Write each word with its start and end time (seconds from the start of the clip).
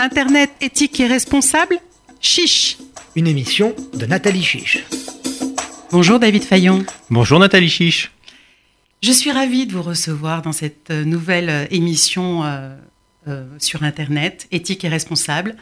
Internet 0.00 0.50
éthique 0.62 0.98
et 1.00 1.06
responsable 1.06 1.76
Chiche 2.22 2.78
Une 3.16 3.26
émission 3.26 3.76
de 3.92 4.06
Nathalie 4.06 4.42
Chiche. 4.42 4.86
Bonjour 5.90 6.18
David 6.18 6.42
Fayon. 6.42 6.86
Bonjour 7.10 7.38
Nathalie 7.38 7.68
Chiche. 7.68 8.10
Je 9.02 9.12
suis 9.12 9.30
ravie 9.30 9.66
de 9.66 9.72
vous 9.74 9.82
recevoir 9.82 10.40
dans 10.40 10.52
cette 10.52 10.90
nouvelle 10.90 11.68
émission 11.70 12.44
euh, 12.44 12.74
euh, 13.28 13.44
sur 13.58 13.82
Internet, 13.82 14.48
éthique 14.52 14.86
et 14.86 14.88
responsable. 14.88 15.54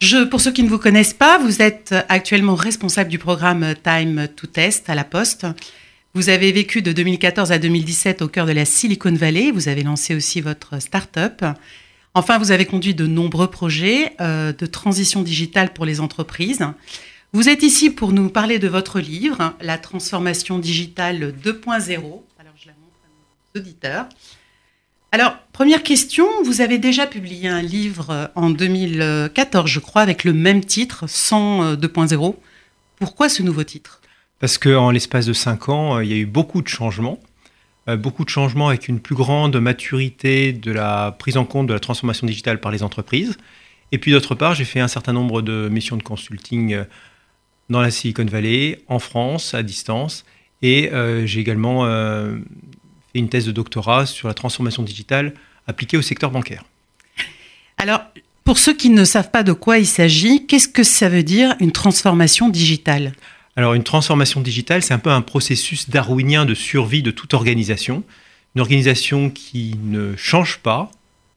Je, 0.00 0.24
pour 0.24 0.40
ceux 0.40 0.52
qui 0.52 0.62
ne 0.62 0.70
vous 0.70 0.78
connaissent 0.78 1.12
pas, 1.12 1.36
vous 1.36 1.60
êtes 1.60 1.94
actuellement 2.08 2.54
responsable 2.54 3.10
du 3.10 3.18
programme 3.18 3.74
Time 3.84 4.28
to 4.34 4.46
Test 4.46 4.88
à 4.88 4.94
la 4.94 5.04
Poste. 5.04 5.46
Vous 6.14 6.30
avez 6.30 6.52
vécu 6.52 6.80
de 6.80 6.92
2014 6.92 7.52
à 7.52 7.58
2017 7.58 8.22
au 8.22 8.28
cœur 8.28 8.46
de 8.46 8.52
la 8.52 8.64
Silicon 8.64 9.12
Valley. 9.12 9.50
Vous 9.50 9.68
avez 9.68 9.82
lancé 9.82 10.14
aussi 10.14 10.40
votre 10.40 10.80
start-up. 10.80 11.44
Enfin, 12.14 12.38
vous 12.38 12.50
avez 12.50 12.66
conduit 12.66 12.94
de 12.94 13.06
nombreux 13.06 13.48
projets 13.48 14.14
euh, 14.20 14.52
de 14.52 14.66
transition 14.66 15.22
digitale 15.22 15.72
pour 15.72 15.84
les 15.84 16.00
entreprises. 16.00 16.66
Vous 17.32 17.48
êtes 17.48 17.62
ici 17.62 17.90
pour 17.90 18.12
nous 18.12 18.28
parler 18.28 18.58
de 18.58 18.66
votre 18.66 18.98
livre, 18.98 19.54
La 19.60 19.78
transformation 19.78 20.58
digitale 20.58 21.32
2.0. 21.42 21.62
Alors, 21.78 22.54
je 22.56 22.66
la 22.66 22.72
montre 22.72 22.98
à 23.04 23.54
nos 23.54 23.60
auditeurs. 23.60 24.08
Alors, 25.12 25.36
première 25.52 25.84
question, 25.84 26.26
vous 26.44 26.60
avez 26.60 26.78
déjà 26.78 27.06
publié 27.06 27.48
un 27.48 27.62
livre 27.62 28.30
en 28.34 28.50
2014, 28.50 29.70
je 29.70 29.80
crois, 29.80 30.02
avec 30.02 30.24
le 30.24 30.32
même 30.32 30.64
titre, 30.64 31.08
100 31.08 31.74
2.0. 31.74 32.34
Pourquoi 32.96 33.28
ce 33.28 33.42
nouveau 33.42 33.62
titre? 33.62 34.00
Parce 34.40 34.58
qu'en 34.58 34.90
l'espace 34.90 35.26
de 35.26 35.32
5 35.32 35.68
ans, 35.68 35.96
euh, 35.96 36.04
il 36.04 36.10
y 36.10 36.14
a 36.14 36.16
eu 36.16 36.26
beaucoup 36.26 36.62
de 36.62 36.68
changements. 36.68 37.20
Euh, 37.90 37.96
beaucoup 37.96 38.24
de 38.24 38.30
changements 38.30 38.68
avec 38.68 38.88
une 38.88 39.00
plus 39.00 39.14
grande 39.14 39.56
maturité 39.56 40.52
de 40.52 40.70
la 40.70 41.14
prise 41.18 41.36
en 41.36 41.44
compte 41.44 41.66
de 41.66 41.72
la 41.72 41.80
transformation 41.80 42.26
digitale 42.26 42.60
par 42.60 42.72
les 42.72 42.82
entreprises. 42.82 43.36
Et 43.92 43.98
puis 43.98 44.12
d'autre 44.12 44.34
part, 44.34 44.54
j'ai 44.54 44.64
fait 44.64 44.80
un 44.80 44.88
certain 44.88 45.12
nombre 45.12 45.42
de 45.42 45.68
missions 45.68 45.96
de 45.96 46.02
consulting 46.02 46.72
euh, 46.72 46.84
dans 47.68 47.80
la 47.80 47.90
Silicon 47.90 48.24
Valley, 48.24 48.80
en 48.88 48.98
France, 48.98 49.54
à 49.54 49.62
distance. 49.62 50.24
Et 50.62 50.92
euh, 50.92 51.26
j'ai 51.26 51.40
également 51.40 51.84
fait 51.86 53.18
une 53.18 53.28
thèse 53.28 53.46
de 53.46 53.52
doctorat 53.52 54.06
sur 54.06 54.28
la 54.28 54.34
transformation 54.34 54.82
digitale 54.82 55.34
appliquée 55.66 55.96
au 55.96 56.02
secteur 56.02 56.30
bancaire. 56.30 56.64
Alors, 57.78 58.02
pour 58.44 58.58
ceux 58.58 58.74
qui 58.74 58.90
ne 58.90 59.04
savent 59.04 59.30
pas 59.30 59.42
de 59.42 59.52
quoi 59.52 59.78
il 59.78 59.86
s'agit, 59.86 60.46
qu'est-ce 60.46 60.68
que 60.68 60.82
ça 60.82 61.08
veut 61.08 61.22
dire 61.22 61.54
une 61.60 61.72
transformation 61.72 62.48
digitale? 62.48 63.12
Alors 63.60 63.74
une 63.74 63.84
transformation 63.84 64.40
digitale, 64.40 64.82
c'est 64.82 64.94
un 64.94 64.98
peu 64.98 65.10
un 65.10 65.20
processus 65.20 65.90
darwinien 65.90 66.46
de 66.46 66.54
survie 66.54 67.02
de 67.02 67.10
toute 67.10 67.34
organisation. 67.34 68.04
Une 68.54 68.62
organisation 68.62 69.28
qui 69.28 69.76
ne 69.82 70.16
change 70.16 70.58
pas 70.58 70.90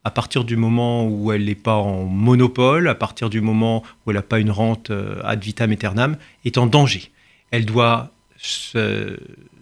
à 0.05 0.11
partir 0.11 0.45
du 0.45 0.55
moment 0.55 1.05
où 1.05 1.31
elle 1.31 1.45
n'est 1.45 1.53
pas 1.55 1.75
en 1.75 2.05
monopole, 2.05 2.87
à 2.87 2.95
partir 2.95 3.29
du 3.29 3.41
moment 3.41 3.83
où 4.05 4.11
elle 4.11 4.15
n'a 4.15 4.21
pas 4.21 4.39
une 4.39 4.51
rente 4.51 4.89
euh, 4.89 5.21
ad 5.23 5.43
vitam 5.43 5.71
aeternam, 5.71 6.17
est 6.45 6.57
en 6.57 6.65
danger. 6.65 7.11
Elle 7.51 7.65
doit 7.65 8.11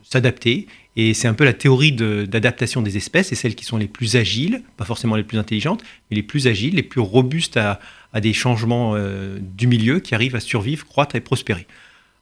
s'adapter 0.04 0.68
et 0.96 1.14
c'est 1.14 1.28
un 1.28 1.34
peu 1.34 1.46
la 1.46 1.54
théorie 1.54 1.94
d'adaptation 1.94 2.82
des 2.82 2.98
espèces, 2.98 3.32
et 3.32 3.36
celles 3.36 3.56
qui 3.56 3.66
sont 3.66 3.78
les 3.78 3.88
plus 3.88 4.18
agiles, 4.18 4.62
pas 4.78 4.86
forcément 4.86 5.16
les 5.16 5.24
plus 5.24 5.38
intelligentes, 5.38 5.84
mais 6.10 6.16
les 6.16 6.24
plus 6.24 6.48
agiles, 6.48 6.76
les 6.76 6.84
plus 6.84 7.00
robustes 7.00 7.58
à, 7.58 7.80
des 8.20 8.34
changements 8.34 8.94
euh, 8.96 9.40
du 9.40 9.68
milieu, 9.68 10.00
qui 10.00 10.14
arrivent 10.16 10.36
à 10.36 10.42
survivre, 10.42 10.86
croître 10.86 11.16
et 11.16 11.22
prospérer. 11.22 11.66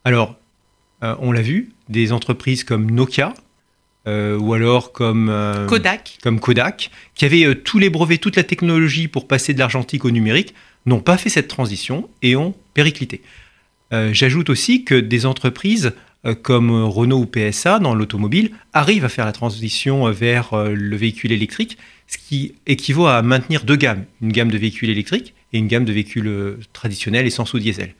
Alors, 0.10 0.40
euh, 1.04 1.14
on 1.20 1.32
l'a 1.32 1.44
vu, 1.44 1.70
des 1.88 2.14
entreprises 2.14 2.64
comme 2.64 2.90
Nokia, 2.90 3.36
euh, 4.08 4.40
ou 4.40 4.56
alors 4.56 4.92
comme 4.92 5.30
euh, 5.30 5.68
Kodak. 5.68 6.18
comme 6.24 6.40
Kodak, 6.40 6.90
qui 7.14 7.26
avaient 7.26 7.54
tous 7.54 7.78
les 7.78 7.92
brevets, 7.92 8.18
toute 8.18 8.36
la 8.36 8.42
technologie 8.42 9.08
pour 9.08 9.28
passer 9.28 9.54
de 9.54 9.60
l'argentique 9.60 10.06
au 10.06 10.10
numérique, 10.10 10.56
n'ont 10.88 11.00
pas 11.00 11.16
fait 11.16 11.30
cette 11.30 11.48
transition 11.48 12.10
et 12.24 12.36
ont 12.36 12.56
périclité. 12.74 13.22
J'ajoute 13.92 14.50
aussi 14.50 14.84
que 14.84 14.96
des 14.96 15.28
entreprises 15.28 15.94
comme 16.42 16.72
Renault 16.86 17.20
ou 17.20 17.26
PSA 17.28 17.78
dans 17.78 17.94
l'automobile 17.94 18.52
arrivent 18.74 19.06
à 19.06 19.10
faire 19.10 19.26
la 19.26 19.32
transition 19.32 20.12
vers 20.12 20.56
le 20.56 20.96
véhicule 20.96 21.32
électrique, 21.32 21.78
ce 22.08 22.18
qui 22.18 22.56
équivaut 22.66 23.06
à 23.06 23.22
maintenir 23.22 23.64
deux 23.64 23.76
gammes, 23.76 24.06
une 24.24 24.32
gamme 24.32 24.50
de 24.50 24.58
véhicules 24.58 24.90
électriques 24.90 25.36
et 25.54 25.60
une 25.60 25.68
gamme 25.68 25.86
de 25.86 25.94
véhicules 25.94 26.58
traditionnels 26.74 27.28
essence 27.28 27.54
ou 27.54 27.60
diesel. 27.60 27.94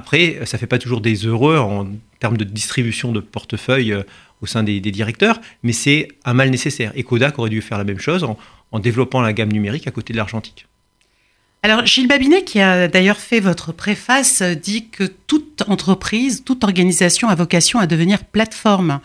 Après, 0.00 0.38
ça 0.46 0.56
ne 0.56 0.60
fait 0.60 0.66
pas 0.66 0.78
toujours 0.78 1.02
des 1.02 1.26
heureux 1.26 1.58
en 1.58 1.86
termes 2.20 2.38
de 2.38 2.44
distribution 2.44 3.12
de 3.12 3.20
portefeuille 3.20 3.92
euh, 3.92 4.02
au 4.40 4.46
sein 4.46 4.62
des, 4.62 4.80
directeurs, 4.80 5.38
mais 5.62 5.74
c'est 5.74 6.08
un 6.24 6.32
mal 6.32 6.48
nécessaire. 6.48 6.90
Et 6.94 7.02
Kodak 7.02 7.38
aurait 7.38 7.50
dû 7.50 7.60
faire 7.60 7.76
la 7.76 7.84
même 7.84 7.98
chose 7.98 8.24
en, 8.24 8.78
développant 8.78 9.20
la 9.20 9.34
gamme 9.34 9.52
numérique 9.52 9.86
à 9.86 9.90
côté 9.90 10.14
de 10.14 10.16
l'argentique. 10.16 10.66
Alors, 11.62 11.84
Gilles 11.84 12.08
Babinet, 12.08 12.44
qui 12.44 12.60
a 12.60 12.88
d'ailleurs 12.88 13.18
fait 13.18 13.40
votre 13.40 13.72
préface, 13.72 14.40
dit 14.40 14.88
que 14.88 15.04
toute 15.04 15.64
entreprise, 15.68 16.44
toute 16.44 16.64
organisation 16.64 17.28
a 17.28 17.34
vocation 17.34 17.78
à 17.78 17.86
devenir 17.86 18.24
plateforme. 18.24 19.00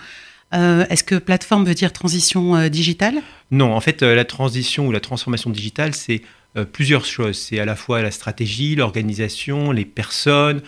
Euh, 0.54 0.86
est-ce 0.90 1.04
que 1.04 1.16
plateforme 1.16 1.66
veut 1.66 1.74
dire 1.74 1.92
transition 1.92 2.56
euh, 2.56 2.70
digitale? 2.70 3.16
Non, 3.52 3.74
en 3.74 3.82
fait, 3.82 4.02
la 4.02 4.24
transition 4.24 4.88
ou 4.88 4.94
la 4.94 5.02
transformation 5.02 5.50
digitale, 5.50 5.94
c'est 5.94 6.22
plusieurs 6.72 7.04
choses. 7.04 7.38
C'est 7.38 7.60
à 7.60 7.66
la 7.66 7.76
fois 7.76 8.02
la 8.02 8.12
stratégie, 8.12 8.76
l'organisation, 8.76 9.74
les 9.74 9.84
personnes, 9.84 10.62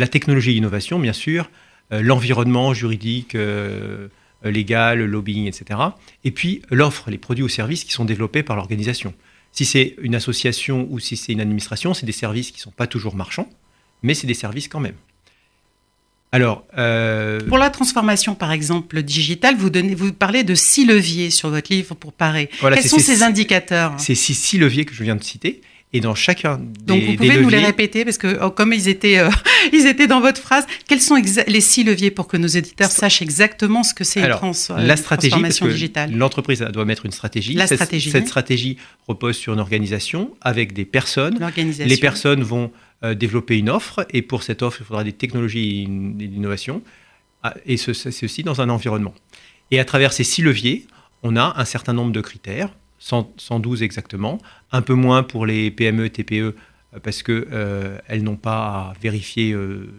la 0.00 0.08
technologie 0.08 0.50
et 0.50 0.54
l'innovation, 0.54 0.98
bien 0.98 1.12
sûr, 1.12 1.50
euh, 1.92 2.02
l'environnement 2.02 2.74
juridique, 2.74 3.34
euh, 3.34 4.08
légal, 4.42 4.98
le 4.98 5.06
lobbying, 5.06 5.46
etc. 5.46 5.78
Et 6.24 6.30
puis 6.30 6.62
l'offre, 6.70 7.10
les 7.10 7.18
produits 7.18 7.44
ou 7.44 7.48
services 7.48 7.84
qui 7.84 7.92
sont 7.92 8.04
développés 8.04 8.42
par 8.42 8.56
l'organisation. 8.56 9.14
Si 9.52 9.64
c'est 9.64 9.96
une 10.00 10.14
association 10.14 10.86
ou 10.90 10.98
si 10.98 11.16
c'est 11.16 11.32
une 11.32 11.40
administration, 11.40 11.94
c'est 11.94 12.06
des 12.06 12.12
services 12.12 12.50
qui 12.50 12.58
ne 12.58 12.62
sont 12.62 12.70
pas 12.70 12.86
toujours 12.86 13.14
marchands, 13.14 13.48
mais 14.02 14.14
c'est 14.14 14.26
des 14.26 14.34
services 14.34 14.68
quand 14.68 14.80
même. 14.80 14.94
Alors, 16.32 16.64
euh, 16.78 17.40
pour 17.48 17.58
la 17.58 17.70
transformation, 17.70 18.36
par 18.36 18.52
exemple, 18.52 19.02
digitale, 19.02 19.56
vous, 19.56 19.68
donnez, 19.68 19.96
vous 19.96 20.12
parlez 20.12 20.44
de 20.44 20.54
six 20.54 20.86
leviers 20.86 21.30
sur 21.30 21.50
votre 21.50 21.72
livre 21.72 21.96
pour 21.96 22.12
parer. 22.12 22.48
Quels 22.60 22.84
sont 22.84 23.00
ces 23.00 23.24
indicateurs? 23.24 23.94
C'est 23.98 24.14
ces 24.14 24.32
six 24.32 24.56
leviers 24.56 24.84
que 24.84 24.94
je 24.94 25.02
viens 25.02 25.16
de 25.16 25.24
citer. 25.24 25.60
Et 25.92 26.00
dans 26.00 26.14
chacun 26.14 26.58
des 26.58 26.84
Donc 26.86 27.02
vous 27.02 27.16
pouvez 27.16 27.40
nous 27.40 27.48
les 27.48 27.64
répéter 27.64 28.04
parce 28.04 28.16
que 28.16 28.38
oh, 28.42 28.50
comme 28.50 28.72
ils 28.72 28.88
étaient, 28.88 29.18
euh, 29.18 29.28
ils 29.72 29.86
étaient 29.86 30.06
dans 30.06 30.20
votre 30.20 30.40
phrase, 30.40 30.64
quels 30.86 31.00
sont 31.00 31.16
les 31.16 31.60
six 31.60 31.82
leviers 31.82 32.12
pour 32.12 32.28
que 32.28 32.36
nos 32.36 32.46
éditeurs 32.46 32.92
sachent 32.92 33.22
exactement 33.22 33.82
ce 33.82 33.92
que 33.92 34.04
c'est 34.04 34.22
euh, 34.22 34.28
la 34.78 34.96
stratégie, 34.96 35.30
transformation 35.30 35.66
digitale? 35.66 36.12
L'entreprise 36.14 36.60
doit 36.60 36.84
mettre 36.84 37.06
une 37.06 37.12
stratégie. 37.12 37.54
La 37.54 37.66
cette, 37.66 37.78
stratégie. 37.78 38.10
Cette 38.10 38.28
stratégie 38.28 38.76
repose 39.08 39.36
sur 39.36 39.52
une 39.52 39.58
organisation 39.58 40.30
avec 40.40 40.74
des 40.74 40.84
personnes. 40.84 41.38
Les 41.56 41.96
personnes 41.96 42.44
vont 42.44 42.70
euh, 43.02 43.14
développer 43.14 43.58
une 43.58 43.68
offre 43.68 44.06
et 44.10 44.22
pour 44.22 44.44
cette 44.44 44.62
offre, 44.62 44.78
il 44.80 44.86
faudra 44.86 45.02
des 45.02 45.12
technologies 45.12 45.82
et 45.82 45.86
l'innovation. 46.26 46.82
Ah, 47.42 47.54
et 47.66 47.76
c'est 47.78 48.24
aussi 48.24 48.42
dans 48.44 48.60
un 48.60 48.68
environnement. 48.68 49.14
Et 49.72 49.80
à 49.80 49.84
travers 49.84 50.12
ces 50.12 50.24
six 50.24 50.42
leviers, 50.42 50.86
on 51.22 51.36
a 51.36 51.54
un 51.56 51.64
certain 51.64 51.94
nombre 51.94 52.12
de 52.12 52.20
critères 52.20 52.70
112 53.00 53.82
exactement, 53.82 54.38
un 54.72 54.82
peu 54.82 54.94
moins 54.94 55.22
pour 55.22 55.46
les 55.46 55.70
PME, 55.70 56.10
TPE, 56.10 56.32
euh, 56.34 56.54
parce 57.02 57.22
qu'elles 57.22 57.46
euh, 57.52 58.20
n'ont 58.20 58.36
pas 58.36 58.58
à 58.58 58.92
vérifier 59.00 59.52
euh, 59.52 59.90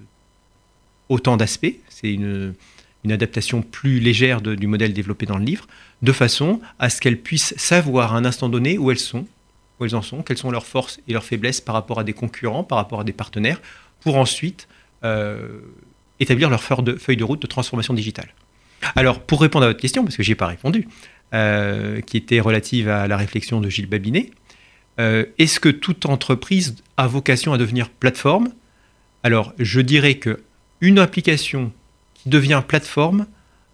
autant 1.09 1.35
d'aspects. 1.37 1.75
C'est 1.89 2.13
une, 2.13 2.53
adaptation 3.09 3.63
plus 3.63 3.99
légère 3.99 4.41
du 4.41 4.67
modèle 4.67 4.93
développé 4.93 5.25
dans 5.25 5.39
le 5.39 5.43
livre, 5.43 5.65
de 6.03 6.11
façon 6.11 6.61
à 6.77 6.91
ce 6.91 7.01
qu'elles 7.01 7.19
puissent 7.19 7.55
savoir 7.57 8.13
à 8.13 8.17
un 8.17 8.25
instant 8.25 8.47
donné 8.47 8.77
où 8.77 8.91
elles 8.91 8.99
sont, 8.99 9.25
où 9.79 9.85
elles 9.85 9.95
en 9.95 10.03
sont, 10.03 10.21
quelles 10.21 10.37
sont 10.37 10.51
leurs 10.51 10.67
forces 10.67 10.99
et 11.07 11.13
leurs 11.13 11.23
faiblesses 11.23 11.61
par 11.61 11.73
rapport 11.73 11.99
à 11.99 12.03
des 12.03 12.13
concurrents, 12.13 12.63
par 12.63 12.77
rapport 12.77 12.99
à 12.99 13.03
des 13.03 13.11
partenaires, 13.11 13.59
pour 14.01 14.17
ensuite 14.17 14.67
établir 16.19 16.51
leur 16.51 16.61
feuille 16.61 17.17
de 17.17 17.23
route 17.23 17.41
de 17.41 17.47
transformation 17.47 17.95
digitale. 17.95 18.29
Alors, 18.95 19.19
pour 19.19 19.41
répondre 19.41 19.65
à 19.65 19.69
votre 19.69 19.79
question, 19.79 20.03
parce 20.03 20.15
que 20.15 20.21
n'y 20.21 20.31
ai 20.31 20.35
pas 20.35 20.47
répondu, 20.47 20.87
euh, 21.33 22.01
qui 22.01 22.17
était 22.17 22.41
relative 22.41 22.89
à 22.89 23.07
la 23.07 23.15
réflexion 23.15 23.61
de 23.61 23.69
Gilles 23.69 23.87
Babinet. 23.87 24.31
Euh, 24.99 25.23
est-ce 25.37 25.61
que 25.61 25.69
toute 25.69 26.05
entreprise 26.05 26.75
a 26.97 27.07
vocation 27.07 27.53
à 27.53 27.57
devenir 27.57 27.89
plateforme? 27.89 28.49
Alors, 29.23 29.53
je 29.57 29.79
dirais 29.79 30.15
que 30.15 30.41
une 30.81 30.99
application 30.99 31.71
qui 32.15 32.27
devient 32.27 32.61
plateforme 32.67 33.27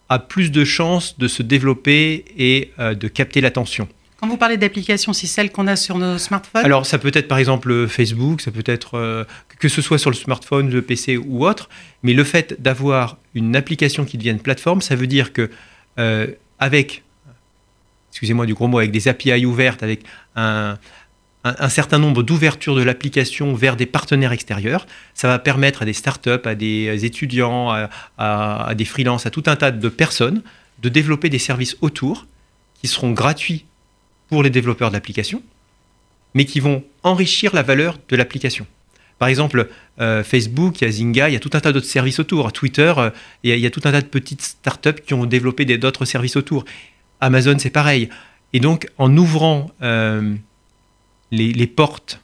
a 0.08 0.20
plus 0.20 0.52
de 0.52 0.64
chances 0.64 1.18
de 1.18 1.28
se 1.28 1.42
développer 1.42 2.26
et 2.38 2.74
euh, 2.78 2.94
de 2.94 3.08
capter 3.08 3.42
l'attention. 3.42 3.88
Quand 4.18 4.28
vous 4.28 4.38
parlez 4.38 4.58
d'applications, 4.58 5.14
c'est 5.14 5.26
celle 5.26 5.52
qu'on 5.52 5.66
a 5.66 5.76
sur 5.76 5.98
nos 5.98 6.20
smartphones? 6.20 6.64
Alors, 6.64 6.86
ça 6.86 7.00
peut 7.00 7.12
être 7.12 7.28
par 7.28 7.40
exemple 7.40 7.88
Facebook, 7.88 8.42
ça 8.42 8.52
peut 8.52 8.62
être 8.68 9.26
que 9.58 9.68
ce 9.68 9.82
soit 9.82 9.98
sur 9.98 10.12
le 10.12 10.16
smartphone, 10.16 10.70
le 10.70 10.84
PC 10.84 11.18
ou 11.18 11.44
autre, 11.48 11.70
mais 12.04 12.14
le 12.14 12.24
fait 12.24 12.62
d'avoir 12.62 13.18
une 13.34 13.56
application 13.56 14.06
qui 14.06 14.20
devienne 14.20 14.40
plateforme, 14.40 14.82
ça 14.82 14.96
veut 14.96 15.08
dire 15.08 15.34
que 15.34 15.50
avec 16.60 17.04
excusez-moi 18.18 18.46
du 18.46 18.54
gros 18.54 18.68
mot, 18.68 18.80
avec 18.80 18.92
des 18.92 19.08
API 19.08 19.46
ouvertes, 19.46 19.84
avec 19.84 20.02
un, 20.36 20.78
certain 21.70 22.00
nombre 22.00 22.24
d'ouvertures 22.24 22.76
de 22.76 22.82
l'application 22.82 23.54
vers 23.54 23.76
des 23.76 23.86
partenaires 23.86 24.32
extérieurs. 24.32 24.88
Ça 25.14 25.28
va 25.28 25.38
permettre 25.38 25.84
à 25.84 25.86
des 25.86 25.94
startups, 25.94 26.46
à 26.46 26.56
des 26.56 27.06
étudiants, 27.06 27.70
à, 28.18 28.74
des 28.76 28.86
freelances, 28.86 29.28
à 29.28 29.30
tout 29.30 29.44
un 29.46 29.56
tas 29.56 29.72
de 29.72 29.90
personnes 29.90 30.42
de 30.80 30.90
développer 30.90 31.30
des 31.30 31.40
services 31.40 31.78
autour 31.82 32.26
qui 32.82 32.88
seront 32.88 33.12
gratuits 33.12 33.66
pour 34.30 34.42
les 34.44 34.50
développeurs 34.50 34.90
de 34.90 34.96
l'application 34.96 35.42
mais 36.38 36.46
qui 36.46 36.60
vont 36.60 36.84
enrichir 37.02 37.56
la 37.56 37.64
valeur 37.64 37.98
de 38.10 38.16
l'application. 38.16 38.68
Par 39.18 39.28
exemple, 39.28 39.70
euh, 40.00 40.24
Facebook, 40.24 40.80
il 40.80 40.86
y 40.86 40.88
a 40.88 40.92
Zynga, 40.92 41.30
il 41.30 41.34
y 41.34 41.36
a 41.36 41.40
tout 41.40 41.50
un 41.54 41.60
tas 41.60 41.72
d'autres 41.72 41.88
services 41.88 42.20
autour. 42.20 42.54
Twitter, 42.54 42.94
euh, 42.98 43.10
il, 43.42 43.58
y 43.58 43.66
a, 43.66 43.72
tout 43.72 43.82
un 43.86 43.92
tas 43.92 44.02
de 44.02 44.08
petites 44.08 44.44
startups 44.44 45.02
qui 45.04 45.16
ont 45.16 45.26
développé 45.26 45.66
d'autres 45.66 46.06
services 46.06 46.36
autour. 46.36 46.66
Amazon, 47.22 47.58
c'est 47.58 47.70
pareil. 47.70 48.10
Et 48.54 48.60
donc, 48.60 48.88
en 48.98 49.16
ouvrant 49.18 49.72
euh, 49.82 50.34
les, 51.32 51.68
portes 51.68 52.22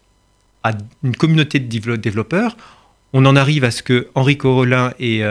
à 0.63 0.71
une 1.03 1.15
communauté 1.15 1.59
de 1.59 1.95
développeurs, 1.95 2.57
on 3.11 3.25
en 3.25 3.35
arrive 3.35 3.63
à 3.63 3.71
ce 3.71 3.83
que 3.83 4.07
Henri 4.15 4.37
Corolin 4.37 4.93
et 4.99 5.23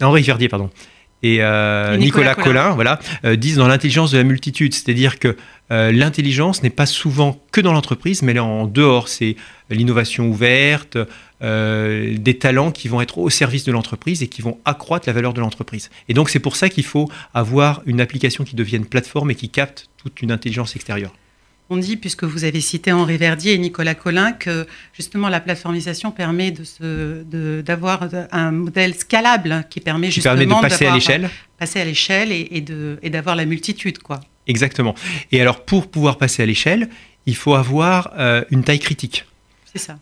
Henri 0.00 0.22
Verdier, 0.22 0.48
pardon, 0.48 0.70
et, 1.22 1.40
Nicolas, 1.98 2.34
Collin, 2.34 2.70
voilà, 2.70 2.98
disent 3.34 3.56
dans 3.56 3.68
l'intelligence 3.68 4.12
de 4.12 4.18
la 4.18 4.24
multitude, 4.24 4.74
c'est-à-dire 4.74 5.18
que 5.18 5.36
l'intelligence 5.70 6.62
n'est 6.62 6.70
pas 6.70 6.86
souvent 6.86 7.40
que 7.52 7.60
dans 7.60 7.72
l'entreprise, 7.72 8.22
mais 8.22 8.32
elle 8.32 8.38
est 8.38 8.40
en 8.40 8.66
dehors. 8.66 9.08
C'est 9.08 9.36
l'innovation 9.70 10.28
ouverte, 10.28 10.96
euh, 11.42 12.16
des 12.16 12.38
talents 12.38 12.72
qui 12.72 12.88
vont 12.88 13.02
être 13.02 13.18
au 13.18 13.28
service 13.28 13.64
de 13.64 13.72
l'entreprise 13.72 14.22
et 14.22 14.26
qui 14.26 14.40
vont 14.40 14.58
accroître 14.64 15.06
la 15.06 15.12
valeur 15.12 15.34
de 15.34 15.40
l'entreprise. 15.40 15.90
Et 16.08 16.14
donc 16.14 16.30
c'est 16.30 16.38
pour 16.38 16.56
ça 16.56 16.70
qu'il 16.70 16.84
faut 16.84 17.10
avoir 17.34 17.82
une 17.84 18.00
application 18.00 18.42
qui 18.42 18.56
devienne 18.56 18.86
plateforme 18.86 19.30
et 19.30 19.34
qui 19.34 19.50
capte 19.50 19.90
toute 19.98 20.22
une 20.22 20.32
intelligence 20.32 20.76
extérieure. 20.76 21.12
On 21.68 21.76
dit, 21.76 21.96
puisque 21.96 22.24
vous 22.24 22.44
avez 22.44 22.62
cité 22.62 22.90
Henri 22.92 23.18
Verdier 23.18 23.52
et 23.52 23.58
Nicolas 23.58 23.94
Collin, 23.94 24.32
que 24.32 24.66
justement 24.94 25.28
la 25.28 25.40
plateformisation 25.40 26.10
permet 26.12 26.52
d'avoir 26.80 28.08
de 28.08 28.22
un 28.30 28.52
modèle 28.52 28.94
scalable 28.94 29.66
qui 29.68 29.80
permet 29.80 30.10
justement 30.10 30.62
de 30.62 30.68
passer 30.68 30.86
à 30.86 30.94
l'échelle, 30.94 31.28
passer 31.58 31.80
à 31.80 31.84
l'échelle 31.84 32.32
et, 32.32 32.64
et 33.02 33.10
d'avoir 33.10 33.36
la 33.36 33.44
multitude, 33.44 33.98
quoi. 33.98 34.20
Exactement. 34.46 34.94
Et 35.32 35.40
alors 35.40 35.64
pour 35.64 35.90
pouvoir 35.90 36.18
passer 36.18 36.42
à 36.42 36.46
l'échelle, 36.46 36.88
il 37.26 37.36
faut 37.36 37.54
avoir 37.54 38.12
euh, 38.16 38.44
une 38.50 38.62
taille 38.62 38.78
critique. 38.78 39.24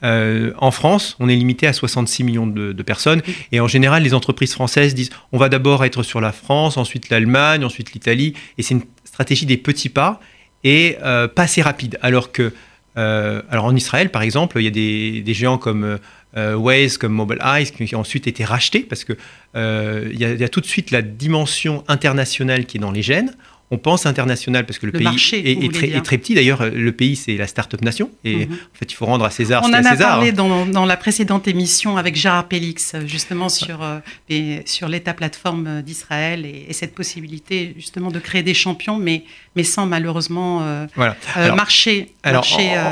Euh, 0.04 0.52
en 0.58 0.70
France, 0.70 1.16
on 1.18 1.28
est 1.28 1.34
limité 1.34 1.66
à 1.66 1.72
66 1.72 2.22
millions 2.22 2.46
de, 2.46 2.82
personnes. 2.84 3.22
Et 3.50 3.58
en 3.58 3.66
général, 3.66 4.04
les 4.04 4.14
entreprises 4.14 4.52
françaises 4.52 4.94
disent 4.94 5.10
on 5.32 5.38
va 5.38 5.48
d'abord 5.48 5.84
être 5.84 6.04
sur 6.04 6.20
la 6.20 6.30
France, 6.30 6.76
ensuite 6.76 7.10
l'Allemagne, 7.10 7.64
ensuite 7.64 7.92
l'Italie. 7.92 8.34
Et 8.56 8.62
c'est 8.62 8.74
une 8.74 8.84
stratégie 9.02 9.46
des 9.46 9.56
petits 9.56 9.88
pas 9.88 10.20
et 10.62 10.96
euh, 11.02 11.26
pas 11.26 11.42
assez 11.42 11.60
rapide. 11.60 11.98
Alors 12.02 12.30
que, 12.30 12.52
alors 12.94 13.64
en 13.64 13.74
Israël, 13.74 14.10
par 14.10 14.22
exemple, 14.22 14.60
il 14.60 14.64
y 14.64 14.68
a 14.68 15.22
des, 15.24 15.34
géants 15.34 15.58
comme 15.58 15.98
Waze, 16.36 16.96
comme 16.96 17.12
Mobileize, 17.12 17.72
qui 17.72 17.96
ont 17.96 18.00
ensuite 18.00 18.28
été 18.28 18.44
rachetés 18.44 18.86
parce 18.88 19.02
que 19.02 19.14
il 19.56 20.16
y, 20.16 20.44
a 20.44 20.48
tout 20.48 20.60
de 20.60 20.66
suite 20.66 20.92
la 20.92 21.02
dimension 21.02 21.82
internationale 21.88 22.66
qui 22.66 22.76
est 22.76 22.80
dans 22.80 22.92
les 22.92 23.02
gènes 23.02 23.34
on 23.70 23.78
pense 23.78 24.04
international 24.06 24.66
parce 24.66 24.78
que 24.78 24.86
le, 24.86 24.92
pays 24.92 25.06
est, 25.32 26.02
très, 26.04 26.18
petit. 26.18 26.34
D'ailleurs, 26.34 26.68
le 26.70 26.92
pays, 26.92 27.16
c'est 27.16 27.36
la 27.36 27.46
start-up 27.46 27.80
nation. 27.80 28.10
Et 28.22 28.46
mhm. 28.46 28.52
en 28.52 28.78
fait, 28.78 28.92
il 28.92 28.94
faut 28.94 29.06
rendre 29.06 29.24
à 29.24 29.30
César 29.30 29.62
on 29.64 29.68
ce 29.68 29.72
en 29.72 29.84
a 29.84 29.96
parlé 29.96 30.32
dans, 30.32 30.84
la 30.84 30.96
précédente 30.96 31.48
émission 31.48 31.96
avec 31.96 32.14
Gérard 32.14 32.46
Pélix, 32.46 32.94
justement 33.06 33.48
sur, 33.48 33.80
euh, 33.82 34.60
sur 34.66 34.88
l'État 34.88 35.14
plateforme 35.14 35.82
d'Israël 35.82 36.44
et, 36.44 36.72
cette 36.72 36.94
possibilité, 36.94 37.74
justement, 37.76 38.10
de 38.10 38.18
créer 38.18 38.42
des 38.42 38.54
champions, 38.54 38.98
mais, 38.98 39.24
mais 39.56 39.64
sans 39.64 39.86
malheureusement 39.86 40.60
euh, 40.62 40.86
euh, 40.98 41.54
marcher. 41.54 42.12
Alors, 42.22 42.46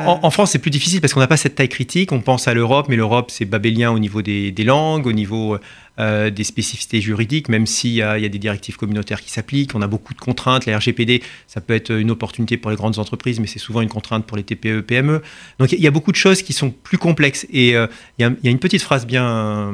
en, 0.06 0.30
France, 0.30 0.52
c'est 0.52 0.58
plus 0.58 0.70
difficile 0.70 1.00
parce 1.00 1.12
qu'on 1.12 1.20
n'a 1.20 1.26
pas 1.26 1.36
cette 1.36 1.56
taille 1.56 1.68
critique. 1.68 2.12
On 2.12 2.20
pense 2.20 2.48
à 2.48 2.54
l'Europe, 2.54 2.86
mais 2.88 2.96
l'Europe, 2.96 3.30
c'est 3.30 3.44
babélien 3.44 3.90
au 3.90 3.98
niveau 3.98 4.22
des, 4.22 4.52
des 4.52 4.64
langues, 4.64 5.06
au 5.06 5.12
niveau 5.12 5.58
euh, 6.02 6.30
des 6.30 6.42
spécificités 6.42 7.00
juridiques, 7.00 7.48
même 7.48 7.66
s'il 7.66 7.92
y, 7.92 8.02
a 8.02 8.18
des 8.18 8.38
directives 8.38 8.76
communautaires 8.76 9.20
qui 9.20 9.30
s'appliquent. 9.30 9.74
On 9.74 9.82
a 9.82 9.86
beaucoup 9.86 10.14
de 10.14 10.18
contraintes. 10.18 10.66
La 10.66 10.76
RGPD, 10.78 11.22
ça 11.46 11.60
peut 11.60 11.74
être 11.74 11.92
une 11.92 12.10
opportunité 12.10 12.56
pour 12.56 12.72
les 12.72 12.76
grandes 12.76 12.98
entreprises, 12.98 13.38
mais 13.38 13.46
c'est 13.46 13.60
souvent 13.60 13.82
une 13.82 13.88
contrainte 13.88 14.26
pour 14.26 14.36
les 14.36 14.42
TPE, 14.42 14.80
PME. 14.80 15.22
Donc 15.58 15.70
il 15.70 15.80
y 15.80 15.86
a 15.86 15.92
beaucoup 15.92 16.10
de 16.10 16.16
choses 16.16 16.42
qui 16.42 16.52
sont 16.52 16.70
plus 16.70 16.98
complexes. 16.98 17.46
Et 17.52 17.76
euh, 17.76 17.86
il 18.18 18.36
y, 18.42 18.48
a 18.48 18.50
une 18.50 18.58
petite 18.58 18.82
phrase 18.82 19.06
bien, 19.06 19.72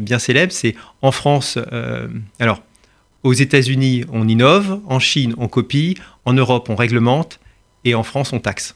bien 0.00 0.18
célèbre, 0.18 0.52
c'est 0.52 0.74
en 1.00 1.12
France, 1.12 1.58
euh, 1.72 2.08
alors 2.40 2.60
aux 3.22 3.32
États-Unis, 3.32 4.04
on 4.12 4.26
innove, 4.26 4.80
en 4.86 4.98
Chine, 4.98 5.34
on 5.38 5.46
copie, 5.46 5.96
en 6.24 6.32
Europe, 6.32 6.68
on 6.70 6.74
réglemente, 6.74 7.38
et 7.84 7.94
en 7.94 8.02
France, 8.02 8.32
on 8.32 8.40
taxe. 8.40 8.74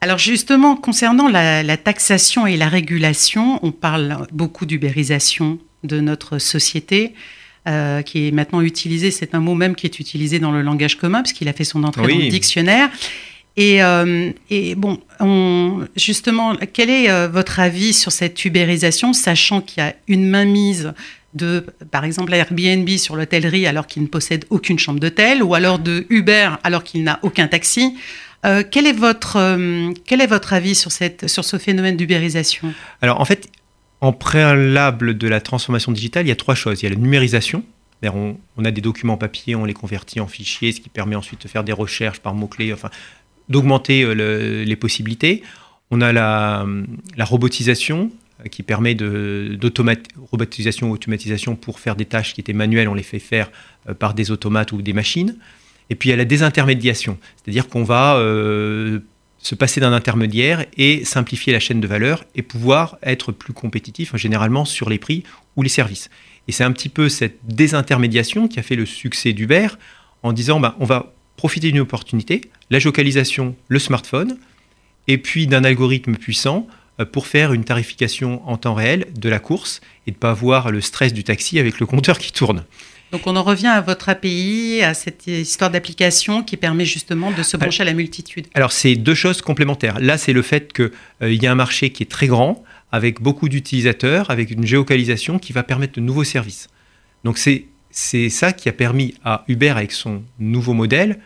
Alors 0.00 0.18
justement, 0.18 0.76
concernant 0.76 1.28
la, 1.28 1.76
taxation 1.76 2.46
et 2.46 2.56
la 2.56 2.68
régulation, 2.68 3.58
on 3.64 3.72
parle 3.72 4.26
beaucoup 4.32 4.64
d'ubérisation 4.66 5.58
de 5.84 6.00
notre 6.00 6.38
société. 6.38 7.14
Euh, 7.66 8.00
qui 8.00 8.28
est 8.28 8.30
maintenant 8.30 8.62
utilisé, 8.62 9.10
c'est 9.10 9.34
un 9.34 9.40
mot 9.40 9.54
même 9.54 9.74
qui 9.74 9.84
est 9.84 9.98
utilisé 9.98 10.38
dans 10.38 10.52
le 10.52 10.62
langage 10.62 10.96
commun, 10.96 11.22
puisqu'il 11.22 11.48
a 11.48 11.52
fait 11.52 11.64
son 11.64 11.84
entrée 11.84 12.00
dans 12.00 12.18
le 12.18 12.28
dictionnaire. 12.28 12.88
Et, 13.58 13.82
euh, 13.82 14.30
bon, 14.76 15.00
justement, 15.94 16.54
quel 16.72 16.88
est 16.88 17.10
euh, 17.10 17.28
votre 17.28 17.60
avis 17.60 17.92
sur 17.92 18.10
cette 18.10 18.42
ubérisation, 18.44 19.12
sachant 19.12 19.60
qu'il 19.60 19.82
y 19.82 19.86
a 19.86 19.94
une 20.06 20.28
mainmise 20.30 20.94
de, 21.34 21.66
par 21.90 22.04
exemple, 22.04 22.32
Airbnb 22.32 22.88
sur 22.96 23.16
l'hôtellerie 23.16 23.66
alors 23.66 23.86
qu'il 23.86 24.02
ne 24.02 24.06
possède 24.06 24.46
aucune 24.48 24.78
chambre 24.78 25.00
d'hôtel, 25.00 25.42
ou 25.42 25.54
alors 25.54 25.78
de 25.78 26.06
Uber 26.08 26.50
alors 26.62 26.84
qu'il 26.84 27.02
n'a 27.02 27.18
aucun 27.22 27.48
taxi 27.48 27.96
euh, 28.46 28.62
quel, 28.68 28.86
est 28.86 28.92
votre, 28.92 29.36
euh, 29.36 29.92
quel 30.06 30.20
est 30.20 30.26
votre 30.26 30.52
avis 30.52 30.74
sur, 30.74 30.92
cette, 30.92 31.28
sur 31.28 31.44
ce 31.44 31.58
phénomène 31.58 31.96
d'ubérisation? 31.96 32.72
Alors 33.02 33.20
en 33.20 33.24
fait, 33.24 33.50
en 34.00 34.12
préalable 34.12 35.18
de 35.18 35.28
la 35.28 35.40
transformation 35.40 35.90
digitale, 35.90 36.26
il 36.26 36.28
y 36.28 36.32
a 36.32 36.36
trois 36.36 36.54
choses. 36.54 36.80
Il 36.80 36.84
y 36.84 36.86
a 36.86 36.90
la 36.90 37.00
numérisation. 37.00 37.64
On, 38.04 38.36
on, 38.56 38.64
a 38.64 38.70
des 38.70 38.80
documents 38.80 39.16
papier, 39.16 39.56
on 39.56 39.64
les 39.64 39.74
convertit 39.74 40.20
en 40.20 40.28
fichiers, 40.28 40.70
ce 40.70 40.80
qui 40.80 40.88
permet 40.88 41.16
ensuite 41.16 41.42
de 41.42 41.48
faire 41.48 41.64
des 41.64 41.72
recherches 41.72 42.20
par 42.20 42.32
mots-clés, 42.32 42.72
enfin, 42.72 42.90
d'augmenter 43.48 44.04
euh, 44.04 44.64
les 44.64 44.76
possibilités. 44.76 45.42
On 45.90 46.00
a 46.00 46.12
la, 46.12 46.64
la 47.16 47.24
robotisation 47.24 48.12
qui 48.52 48.62
permet 48.62 48.94
de 48.94 49.58
robotisation 50.30 50.90
ou 50.90 50.92
automatisation 50.92 51.56
pour 51.56 51.80
faire 51.80 51.96
des 51.96 52.04
tâches 52.04 52.34
qui 52.34 52.40
étaient 52.40 52.52
manuelles, 52.52 52.88
on 52.88 52.94
les 52.94 53.02
fait 53.02 53.18
faire 53.18 53.50
par 53.98 54.14
des 54.14 54.30
automates 54.30 54.70
ou 54.70 54.80
des 54.80 54.92
machines. 54.92 55.34
Et 55.90 55.94
puis 55.94 56.08
il 56.08 56.10
y 56.10 56.12
a 56.12 56.16
la 56.16 56.24
désintermédiation, 56.24 57.18
c'est-à-dire 57.36 57.68
qu'on 57.68 57.82
va 57.82 58.16
euh, 58.16 59.00
se 59.38 59.54
passer 59.54 59.80
d'un 59.80 59.92
intermédiaire 59.92 60.66
et 60.76 61.04
simplifier 61.04 61.52
la 61.52 61.60
chaîne 61.60 61.80
de 61.80 61.86
valeur 61.86 62.24
et 62.34 62.42
pouvoir 62.42 62.98
être 63.02 63.32
plus 63.32 63.52
compétitif 63.52 64.16
généralement 64.16 64.64
sur 64.64 64.90
les 64.90 64.98
prix 64.98 65.24
ou 65.56 65.62
les 65.62 65.68
services. 65.68 66.10
Et 66.46 66.52
c'est 66.52 66.64
un 66.64 66.72
petit 66.72 66.88
peu 66.88 67.08
cette 67.08 67.38
désintermédiation 67.44 68.48
qui 68.48 68.58
a 68.58 68.62
fait 68.62 68.76
le 68.76 68.86
succès 68.86 69.32
d'Uber 69.32 69.68
en 70.22 70.32
disant 70.32 70.60
ben, 70.60 70.74
on 70.80 70.84
va 70.84 71.12
profiter 71.36 71.70
d'une 71.70 71.80
opportunité, 71.80 72.40
la 72.70 72.78
géocalisation, 72.78 73.54
le 73.68 73.78
smartphone, 73.78 74.36
et 75.06 75.18
puis 75.18 75.46
d'un 75.46 75.64
algorithme 75.64 76.16
puissant 76.16 76.66
euh, 77.00 77.04
pour 77.04 77.26
faire 77.26 77.52
une 77.52 77.64
tarification 77.64 78.46
en 78.48 78.56
temps 78.56 78.74
réel 78.74 79.06
de 79.14 79.28
la 79.28 79.38
course 79.38 79.80
et 80.06 80.10
de 80.10 80.16
ne 80.16 80.20
pas 80.20 80.30
avoir 80.30 80.70
le 80.70 80.80
stress 80.80 81.12
du 81.12 81.24
taxi 81.24 81.58
avec 81.58 81.80
le 81.80 81.86
compteur 81.86 82.18
qui 82.18 82.32
tourne. 82.32 82.64
Donc 83.10 83.26
on 83.26 83.36
en 83.36 83.42
revient 83.42 83.68
à 83.68 83.80
votre 83.80 84.10
API, 84.10 84.82
à 84.82 84.92
cette 84.92 85.26
histoire 85.26 85.70
d'application 85.70 86.42
qui 86.42 86.56
permet 86.56 86.84
justement 86.84 87.30
de 87.30 87.42
se 87.42 87.56
brancher 87.56 87.82
à 87.82 87.86
la 87.86 87.94
multitude. 87.94 88.46
Alors 88.54 88.72
c'est 88.72 88.96
deux 88.96 89.14
choses 89.14 89.40
complémentaires. 89.40 89.98
Là 89.98 90.18
c'est 90.18 90.34
le 90.34 90.42
fait 90.42 90.72
qu'il 90.72 90.90
euh, 91.22 91.32
y 91.32 91.46
a 91.46 91.52
un 91.52 91.54
marché 91.54 91.90
qui 91.90 92.02
est 92.02 92.10
très 92.10 92.26
grand, 92.26 92.62
avec 92.92 93.20
beaucoup 93.22 93.48
d'utilisateurs, 93.48 94.30
avec 94.30 94.50
une 94.50 94.66
géocalisation 94.66 95.38
qui 95.38 95.52
va 95.52 95.62
permettre 95.62 95.94
de 95.94 96.00
nouveaux 96.00 96.24
services. 96.24 96.68
Donc 97.24 97.38
c'est 97.38 98.28
ça 98.28 98.52
qui 98.52 98.68
a 98.68 98.72
permis 98.72 99.14
à 99.24 99.44
Uber 99.48 99.70
avec 99.70 99.92
son 99.92 100.22
nouveau 100.38 100.74
modèle 100.74 101.18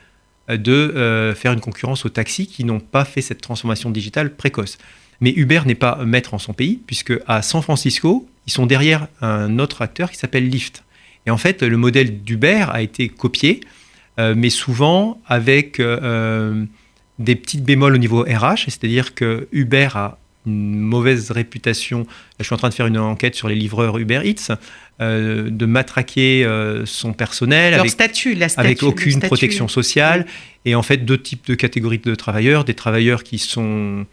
euh, 0.51 0.57
de 0.57 0.73
euh, 0.73 1.35
faire 1.35 1.53
une 1.53 1.61
concurrence 1.61 2.05
aux 2.05 2.11
taxis 2.11 2.47
qui 2.47 2.63
n'ont 2.63 2.81
pas 2.81 3.05
fait 3.05 3.23
cette 3.23 3.41
transformation 3.41 3.91
digitale 3.91 4.35
précoce. 4.37 4.79
Mais 5.21 5.33
Uber 5.37 5.63
n'est 5.67 5.75
pas 5.77 6.05
maître 6.05 6.35
en 6.35 6.39
son 6.39 6.53
pays, 6.53 6.81
puisque 6.87 7.13
à 7.27 7.43
San 7.43 7.63
Francisco, 7.63 8.29
ils 8.47 8.53
sont 8.53 8.67
derrière 8.67 9.07
un 9.21 9.61
autre 9.61 9.83
acteur 9.83 10.11
qui 10.11 10.17
s'appelle 10.17 10.49
Lyft. 10.49 10.83
Et 11.27 11.31
en 11.31 11.37
fait, 11.37 11.63
le 11.63 11.77
modèle 11.77 12.23
d'Uber 12.23 12.67
a 12.71 12.83
été 12.83 13.09
copié, 13.09 13.61
euh, 14.19 14.35
mais 14.37 14.51
souvent 14.51 15.21
avec 15.27 15.81
euh, 15.81 16.65
des 17.19 17.37
petites 17.37 17.65
bémols 17.65 17.95
au 17.95 17.99
niveau 17.99 18.23
RH, 18.23 18.65
c'est-à-dire 18.67 19.15
que 19.15 19.49
Uber 19.53 19.89
a 19.95 20.19
une 20.45 20.77
mauvaise 20.81 21.31
réputation. 21.31 22.05
je 22.41 22.45
suis 22.45 22.55
en 22.55 22.59
train 22.59 22.69
de 22.69 22.75
faire 22.75 22.89
une 22.89 22.99
enquête 22.99 23.37
sur 23.37 23.49
les 23.49 23.55
livreurs 23.55 23.97
Uber 23.99 24.23
Eats, 24.25 24.57
euh, 25.01 25.49
de 25.51 25.67
matraquer 25.67 26.45
son 26.85 27.13
personnel 27.13 27.75
avec, 27.75 27.91
statut, 27.91 28.37
avec 28.57 28.83
aucune 28.83 29.21
protection 29.21 29.69
sociale. 29.69 30.27
Et 30.65 30.75
en 30.75 30.83
fait, 30.83 30.99
deux 30.99 31.19
types 31.19 31.47
de 31.47 31.55
catégories 31.55 31.99
de 31.99 32.15
travailleurs. 32.17 32.65
Des 32.65 32.75
travailleurs 32.75 33.23
qui 33.23 33.39
sont 33.39 34.05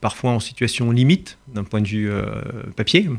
parfois 0.00 0.30
en 0.30 0.40
situation 0.40 0.90
limite 0.90 1.36
d'un 1.54 1.64
point 1.64 1.82
de 1.82 1.88
vue 1.88 2.10
papier, 2.74 3.06
euh, 3.08 3.14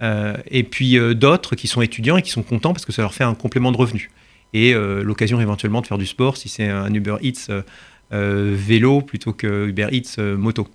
et 0.00 0.62
puis 0.62 0.98
euh, 0.98 1.14
d'autres 1.14 1.56
qui 1.56 1.68
sont 1.68 1.82
étudiants 1.82 2.16
et 2.16 2.22
qui 2.22 2.30
sont 2.30 2.42
contents 2.42 2.72
parce 2.72 2.84
que 2.84 2.92
ça 2.92 3.02
leur 3.02 3.14
fait 3.14 3.24
un 3.24 3.34
complément 3.34 3.72
de 3.72 3.76
revenu. 3.76 4.10
Et 4.52 4.74
euh, 4.74 5.02
l'occasion 5.02 5.40
éventuellement 5.40 5.80
de 5.80 5.86
faire 5.86 5.98
du 5.98 6.06
sport 6.06 6.36
si 6.36 6.48
c'est 6.48 6.68
un 6.68 6.92
Uber 6.92 7.16
Eats 7.22 7.62
vélo 8.10 9.02
plutôt 9.02 9.32
que 9.32 9.68
Uber 9.68 9.88
Eats 9.92 10.20
moto. 10.36 10.66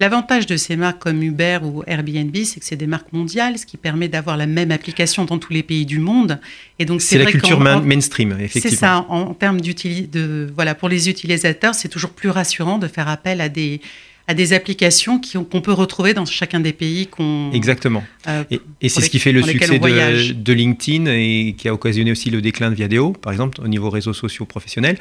L'avantage 0.00 0.46
de 0.46 0.56
ces 0.56 0.76
marques 0.76 1.00
comme 1.00 1.20
Uber 1.24 1.58
ou 1.64 1.82
Airbnb, 1.88 2.36
c'est 2.44 2.60
que 2.60 2.66
c'est 2.66 2.76
des 2.76 2.86
marques 2.86 3.12
mondiales, 3.12 3.58
ce 3.58 3.66
qui 3.66 3.76
permet 3.76 4.06
d'avoir 4.06 4.36
la 4.36 4.46
même 4.46 4.70
application 4.70 5.24
dans 5.24 5.38
tous 5.38 5.52
les 5.52 5.64
pays 5.64 5.86
du 5.86 5.98
monde. 5.98 6.38
Et 6.78 6.84
donc 6.84 7.02
c'est 7.02 7.18
la 7.18 7.26
culture 7.26 7.58
mainstream, 7.58 8.30
effectivement. 8.38 8.70
C'est 8.70 8.76
ça. 8.76 9.04
En, 9.08 9.34
termes 9.34 9.60
de 9.60 10.52
voilà 10.54 10.76
pour 10.76 10.88
les 10.88 11.08
utilisateurs, 11.08 11.74
c'est 11.74 11.88
toujours 11.88 12.10
plus 12.10 12.28
rassurant 12.28 12.78
de 12.78 12.86
faire 12.86 13.08
appel 13.08 13.40
à 13.40 13.48
des 13.48 13.80
à 14.28 14.34
des 14.34 14.52
applications 14.52 15.20
qu'on 15.50 15.60
peut 15.62 15.72
retrouver 15.72 16.12
dans 16.12 16.26
chacun 16.26 16.60
des 16.60 16.74
pays 16.74 17.06
qu'on. 17.06 17.50
Exactement. 17.52 18.04
Euh, 18.28 18.44
et, 18.82 18.88
c'est 18.90 19.00
ce 19.00 19.08
qui 19.08 19.18
fait 19.18 19.32
le 19.32 19.42
succès 19.42 19.78
de, 19.78 20.52
LinkedIn 20.52 21.06
et 21.06 21.54
qui 21.56 21.66
a 21.66 21.72
occasionné 21.72 22.12
aussi 22.12 22.28
le 22.28 22.42
déclin 22.42 22.70
de 22.70 22.74
Viadeo, 22.74 23.12
par 23.14 23.32
exemple, 23.32 23.58
au 23.62 23.68
niveau 23.68 23.88
réseaux 23.88 24.12
sociaux 24.12 24.44
professionnels. 24.44 24.98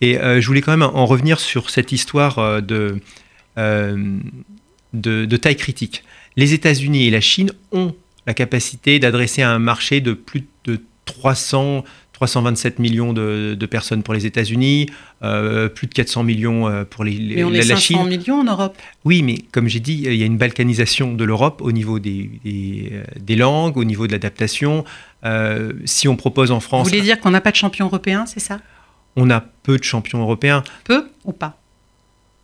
Et 0.00 0.18
euh, 0.18 0.40
je 0.40 0.46
voulais 0.46 0.62
quand 0.62 0.72
même 0.72 0.82
en 0.82 1.04
revenir 1.04 1.38
sur 1.38 1.68
cette 1.68 1.92
histoire 1.92 2.38
euh, 2.38 2.62
de, 2.62 2.96
de, 4.94 5.36
taille 5.36 5.56
critique. 5.56 6.02
Les 6.36 6.54
États-Unis 6.54 7.06
et 7.06 7.10
la 7.10 7.20
Chine 7.20 7.52
ont 7.72 7.94
la 8.26 8.32
capacité 8.32 8.98
d'adresser 8.98 9.42
un 9.42 9.58
marché 9.58 10.00
de 10.00 10.14
plus 10.14 10.46
de 10.64 10.80
300 11.04 11.84
327 12.22 12.78
millions 12.78 13.12
de, 13.12 13.66
personnes 13.66 14.04
pour 14.04 14.14
les 14.14 14.26
États-Unis, 14.26 14.86
euh, 15.24 15.68
plus 15.68 15.88
de 15.88 15.94
400 15.94 16.22
millions 16.22 16.68
euh, 16.68 16.84
pour 16.84 17.02
les, 17.02 17.18
mais 17.18 17.42
on 17.42 17.52
est 17.52 17.62
500 17.62 18.04
millions 18.04 18.40
en 18.40 18.44
Europe. 18.44 18.76
Oui, 19.04 19.22
mais 19.22 19.38
comme 19.50 19.66
j'ai 19.66 19.80
dit, 19.80 20.04
il 20.06 20.14
y 20.14 20.22
a 20.22 20.26
une 20.26 20.36
balkanisation 20.36 21.14
de 21.14 21.24
l'Europe 21.24 21.60
au 21.62 21.72
niveau 21.72 21.98
des, 21.98 22.30
des, 23.18 23.36
langues, 23.36 23.76
au 23.76 23.82
niveau 23.82 24.06
de 24.06 24.12
l'adaptation. 24.12 24.84
Euh, 25.24 25.72
si 25.84 26.06
on 26.06 26.14
propose 26.14 26.52
en 26.52 26.60
France... 26.60 26.84
Vous 26.84 26.90
voulez 26.90 27.02
dire 27.02 27.18
qu'on 27.18 27.30
n'a 27.30 27.40
pas 27.40 27.50
de 27.50 27.56
champion 27.56 27.86
européen, 27.86 28.24
c'est 28.26 28.40
ça? 28.40 28.60
On 29.16 29.28
a 29.28 29.40
peu 29.40 29.76
de 29.76 29.84
champions 29.84 30.20
européens. 30.20 30.62
Peu 30.84 31.08
ou 31.24 31.32
pas? 31.32 31.58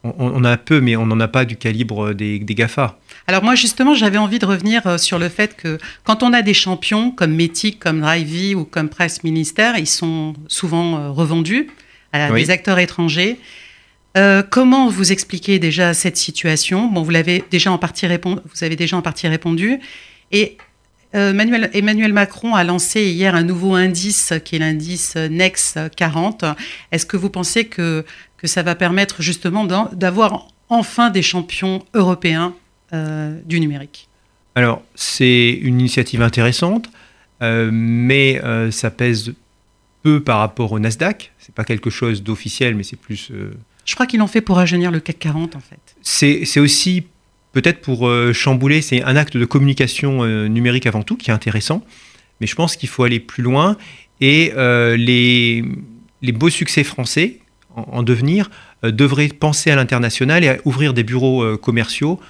On, 0.02 0.44
a 0.44 0.56
peu, 0.56 0.80
mais 0.80 0.96
on 0.96 1.06
n'en 1.06 1.20
a 1.20 1.28
pas 1.28 1.44
du 1.44 1.56
calibre 1.56 2.14
des, 2.14 2.38
des 2.38 2.54
GAFA. 2.54 2.98
Alors 3.28 3.44
moi 3.44 3.54
justement, 3.54 3.94
j'avais 3.94 4.16
envie 4.16 4.38
de 4.38 4.46
revenir 4.46 4.86
euh, 4.86 4.96
sur 4.96 5.18
le 5.18 5.28
fait 5.28 5.54
que 5.54 5.76
quand 6.02 6.22
on 6.22 6.32
a 6.32 6.40
des 6.40 6.54
champions 6.54 7.10
comme 7.10 7.34
Metic, 7.34 7.78
comme 7.78 8.00
Drivey 8.00 8.54
ou 8.54 8.64
comme 8.64 8.88
Presse 8.88 9.22
Ministère, 9.22 9.76
ils 9.76 9.86
sont 9.86 10.32
souvent 10.46 10.96
euh, 10.96 11.10
revendus 11.10 11.68
à 12.14 12.32
des 12.32 12.48
acteurs 12.48 12.78
étrangers. 12.78 13.38
Euh, 14.16 14.42
comment 14.42 14.88
vous 14.88 15.12
expliquez 15.12 15.58
déjà 15.58 15.92
cette 15.92 16.16
situation? 16.16 16.86
Bon, 16.86 17.02
vous 17.02 17.10
l'avez 17.10 17.44
déjà 17.50 17.70
en 17.70 17.76
partie 17.76 18.06
répondu. 18.06 18.40
Vous 18.46 18.64
avez 18.64 18.76
déjà 18.76 18.96
en 18.96 19.02
partie 19.02 19.28
répondu. 19.28 19.78
Et 20.32 20.56
Emmanuel, 21.12 22.14
Macron 22.14 22.54
a 22.54 22.64
lancé 22.64 23.02
hier 23.10 23.34
un 23.34 23.42
nouveau 23.42 23.74
indice 23.74 24.32
qui 24.42 24.56
est 24.56 24.58
l'indice 24.58 25.16
Next 25.16 25.78
40. 25.96 26.44
Est-ce 26.92 27.04
que 27.04 27.18
vous 27.18 27.28
pensez 27.28 27.66
que, 27.66 28.06
que 28.38 28.46
ça 28.46 28.62
va 28.62 28.74
permettre 28.74 29.20
justement 29.20 29.66
d'avoir 29.92 30.48
enfin 30.70 31.10
des 31.10 31.22
champions 31.22 31.84
européens? 31.92 32.54
Du 32.92 33.60
numérique 33.60 34.08
Alors, 34.54 34.82
c'est 34.94 35.50
une 35.50 35.80
initiative 35.80 36.22
intéressante, 36.22 36.88
euh, 37.42 37.70
mais 37.72 38.42
euh, 38.42 38.70
ça 38.70 38.90
pèse 38.90 39.34
peu 40.02 40.20
par 40.22 40.38
rapport 40.38 40.72
au 40.72 40.78
Nasdaq. 40.78 41.32
C'est 41.38 41.54
pas 41.54 41.64
quelque 41.64 41.90
chose 41.90 42.22
d'officiel, 42.22 42.74
mais 42.74 42.82
c'est 42.82 42.96
plus. 42.96 43.30
Je 43.84 43.94
crois 43.94 44.06
qu'ils 44.06 44.20
l'ont 44.20 44.26
fait 44.26 44.40
pour 44.40 44.56
rajeunir 44.56 44.90
le 44.90 45.00
CAC 45.00 45.18
40, 45.18 45.56
en 45.56 45.60
fait. 45.60 45.78
C'est 46.02 46.60
aussi 46.60 47.04
peut-être 47.52 47.80
pour 47.80 48.10
chambouler, 48.34 48.82
c'est 48.82 49.02
un 49.02 49.16
acte 49.16 49.36
de 49.36 49.44
communication 49.44 50.24
numérique 50.48 50.86
avant 50.86 51.02
tout 51.02 51.16
qui 51.16 51.30
est 51.30 51.32
intéressant, 51.32 51.82
mais 52.40 52.46
je 52.46 52.54
pense 52.54 52.76
qu'il 52.76 52.88
faut 52.88 53.04
aller 53.04 53.18
plus 53.18 53.42
loin 53.42 53.76
et 54.20 54.52
les, 54.54 55.64
les, 56.20 56.32
beaux 56.32 56.50
succès 56.50 56.84
français 56.84 57.38
en, 57.74 57.82
en 57.90 58.02
devenir 58.02 58.50
devraient 58.82 59.28
penser 59.28 59.70
à 59.70 59.76
l'international 59.76 60.44
et 60.44 60.48
à 60.48 60.58
ouvrir 60.66 60.92
des 60.92 61.02
bureaux 61.02 61.56
commerciaux 61.56 62.20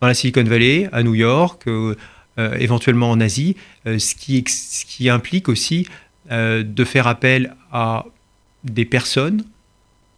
dans 0.00 0.06
la 0.06 0.14
Silicon 0.14 0.44
Valley, 0.44 0.88
à 0.92 1.02
New 1.02 1.14
York, 1.14 1.62
euh, 1.66 1.94
euh, 2.38 2.56
éventuellement 2.58 3.10
en 3.10 3.20
Asie, 3.20 3.56
euh, 3.86 3.98
ce, 3.98 4.14
qui, 4.14 4.44
ce 4.46 4.84
qui 4.84 5.08
implique 5.08 5.48
aussi 5.48 5.86
de 6.30 6.84
faire 6.84 7.06
appel 7.06 7.54
à 7.72 8.04
des 8.62 8.84
personnes 8.84 9.44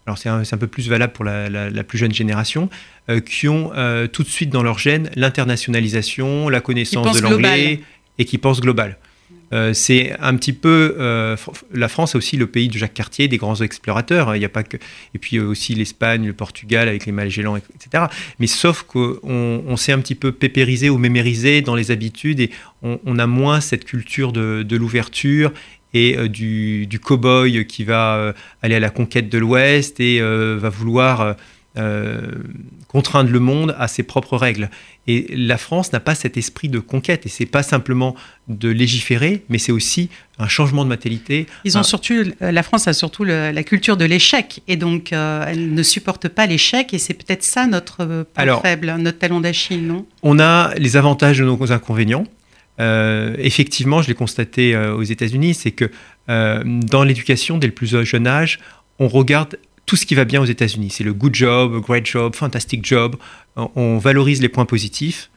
alors 0.06 0.18
c'est 0.18 0.28
un, 0.28 0.40
un, 0.40 0.56
peu 0.58 0.66
plus 0.66 0.88
valable 0.88 1.12
pour 1.12 1.24
la, 1.24 1.48
la, 1.48 1.84
plus 1.84 1.98
jeune 1.98 2.12
génération, 2.12 2.68
qui 3.24 3.46
ont 3.46 3.70
tout 4.12 4.24
de 4.24 4.28
suite 4.28 4.50
dans 4.50 4.64
leur 4.64 4.80
gène 4.80 5.08
l'internationalisation, 5.14 6.48
la 6.48 6.60
connaissance 6.60 7.16
de 7.16 7.22
l'anglais 7.22 7.80
et 8.18 8.24
qui 8.24 8.38
pensent 8.38 8.60
global. 8.60 8.98
Euh, 9.52 9.72
c'est 9.72 10.16
un 10.20 10.36
petit 10.36 10.52
peu 10.52 10.96
euh, 10.98 11.36
la 11.72 11.88
France 11.88 12.14
a 12.14 12.18
aussi 12.18 12.36
le 12.36 12.46
pays 12.46 12.68
de 12.68 12.78
Jacques 12.78 12.94
Cartier, 12.94 13.26
des 13.26 13.36
grands 13.36 13.56
explorateurs. 13.56 14.28
Hein. 14.28 14.36
Il 14.36 14.42
y 14.42 14.44
a 14.44 14.48
pas 14.48 14.62
que 14.62 14.76
et 15.14 15.18
puis 15.18 15.38
euh, 15.38 15.46
aussi 15.46 15.74
l'Espagne, 15.74 16.26
le 16.26 16.32
Portugal 16.32 16.88
avec 16.88 17.06
les 17.06 17.12
Magellans, 17.12 17.56
etc. 17.56 18.04
Mais 18.38 18.46
sauf 18.46 18.82
qu'on 18.82 19.18
on, 19.24 19.76
s'est 19.76 19.92
un 19.92 19.98
petit 19.98 20.14
peu 20.14 20.32
pépérisé 20.32 20.88
ou 20.88 20.98
mémérisé 20.98 21.62
dans 21.62 21.74
les 21.74 21.90
habitudes 21.90 22.40
et 22.40 22.50
on, 22.82 23.18
a 23.18 23.26
moins 23.26 23.60
cette 23.60 23.84
culture 23.84 24.32
de, 24.32 24.76
l'ouverture 24.76 25.52
et 25.92 26.28
du, 26.28 26.86
du 26.86 26.98
cow-boy 26.98 27.66
qui 27.66 27.84
va 27.84 28.34
aller 28.62 28.76
à 28.76 28.80
la 28.80 28.90
conquête 28.90 29.28
de 29.28 29.38
l'Ouest 29.38 30.00
et 30.00 30.20
va 30.20 30.68
vouloir 30.68 31.36
contraindre 32.88 33.30
le 33.30 33.38
monde 33.38 33.76
à 33.78 33.86
ses 33.88 34.02
propres 34.02 34.36
règles. 34.36 34.70
Et 35.06 35.26
la 35.34 35.58
France 35.58 35.92
n'a 35.92 36.00
pas 36.00 36.14
cet 36.14 36.36
esprit 36.36 36.68
de 36.68 36.78
conquête. 36.78 37.26
Et 37.26 37.28
c'est 37.28 37.46
pas 37.46 37.62
simplement 37.62 38.14
de 38.48 38.68
légiférer, 38.68 39.44
mais 39.48 39.58
c'est 39.58 39.72
aussi 39.72 40.08
un 40.38 40.48
changement 40.48 40.84
de 40.84 40.88
mentalité. 40.88 41.46
Ils 41.64 41.78
ont 41.78 41.82
surtout, 41.82 42.14
euh, 42.14 42.52
la 42.52 42.62
France 42.62 42.88
a 42.88 42.92
surtout 42.92 43.24
la 43.24 43.62
culture 43.62 43.96
de 43.96 44.04
l'échec. 44.04 44.62
Et 44.68 44.76
donc, 44.76 45.12
euh, 45.12 45.44
elle 45.46 45.74
ne 45.74 45.82
supporte 45.82 46.28
pas 46.28 46.46
l'échec. 46.46 46.92
Et 46.94 46.98
c'est 46.98 47.14
peut-être 47.14 47.44
ça 47.44 47.66
notre 47.66 48.02
euh, 48.02 48.24
point 48.34 48.60
faible, 48.60 48.94
notre 48.98 49.18
talon 49.18 49.40
d'Achille, 49.40 49.86
non? 49.86 50.06
On 50.22 50.38
a 50.38 50.74
les 50.76 50.96
avantages 50.96 51.38
de 51.38 51.44
nos 51.44 51.72
inconvénients. 51.72 52.24
effectivement, 52.78 54.00
je 54.02 54.08
l'ai 54.08 54.14
constaté 54.14 54.76
aux 54.76 55.02
États-Unis, 55.02 55.54
c'est 55.54 55.72
que 55.72 55.90
dans 56.26 57.04
l'éducation, 57.04 57.58
dès 57.58 57.66
le 57.66 57.74
plus 57.74 58.04
jeune 58.04 58.26
âge, 58.26 58.58
on 58.98 59.08
regarde 59.08 59.56
tout 59.90 59.96
ce 59.96 60.06
qui 60.06 60.14
va 60.14 60.24
bien 60.24 60.40
aux 60.40 60.44
États-Unis. 60.44 60.90
C'est 60.90 61.02
le 61.02 61.12
good 61.12 61.34
job, 61.34 61.80
great 61.80 62.06
job, 62.06 62.36
fantastic 62.36 62.86
job. 62.86 63.16
On 63.56 63.98
valorise 63.98 64.40
les 64.40 64.48
points 64.48 64.64
positifs 64.64 65.32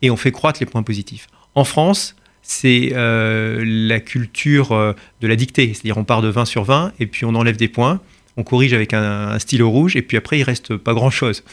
et 0.00 0.10
on 0.10 0.16
fait 0.16 0.32
croître 0.32 0.58
les 0.58 0.64
points 0.64 0.82
positifs. 0.82 1.26
En 1.54 1.64
France, 1.64 2.16
c'est 2.40 2.92
euh, 2.94 3.62
la 3.62 4.00
culture 4.00 4.72
euh, 4.72 4.94
de 5.20 5.28
la 5.28 5.36
dictée. 5.36 5.74
C'est-à-dire 5.74 5.98
on 5.98 6.04
part 6.04 6.22
de 6.22 6.28
20 6.28 6.46
sur 6.46 6.64
20 6.64 6.94
et 6.98 7.06
puis 7.06 7.26
on 7.26 7.34
enlève 7.34 7.58
des 7.58 7.68
points, 7.68 8.00
on 8.38 8.42
corrige 8.42 8.72
avec 8.72 8.94
un, 8.94 9.38
stylo 9.38 9.68
rouge 9.68 9.96
et 9.96 10.00
puis 10.00 10.16
après 10.16 10.38
il 10.38 10.44
reste 10.44 10.78
pas 10.78 10.94
grand-chose. 10.94 11.44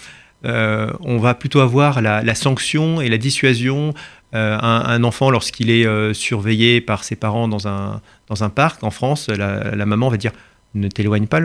Euh, 0.46 0.94
on 1.02 1.18
va 1.18 1.34
plutôt 1.34 1.60
avoir 1.60 2.02
la, 2.02 2.34
sanction 2.34 3.02
et 3.02 3.10
la 3.10 3.18
dissuasion. 3.18 3.94
Un, 4.32 5.04
enfant, 5.04 5.32
lorsqu'il 5.32 5.70
est 5.70 6.14
surveillé 6.14 6.80
par 6.80 7.04
ses 7.04 7.18
parents 7.18 7.50
dans 7.50 7.68
un, 7.68 8.00
dans 8.30 8.46
un 8.46 8.50
parc, 8.50 8.86
en 8.86 8.92
France, 8.92 9.28
la, 9.28 9.76
la 9.76 9.86
maman 9.86 10.08
va 10.08 10.16
dire 10.16 10.32
ne 10.76 10.88
t'éloigne 10.88 11.28
pas, 11.28 11.42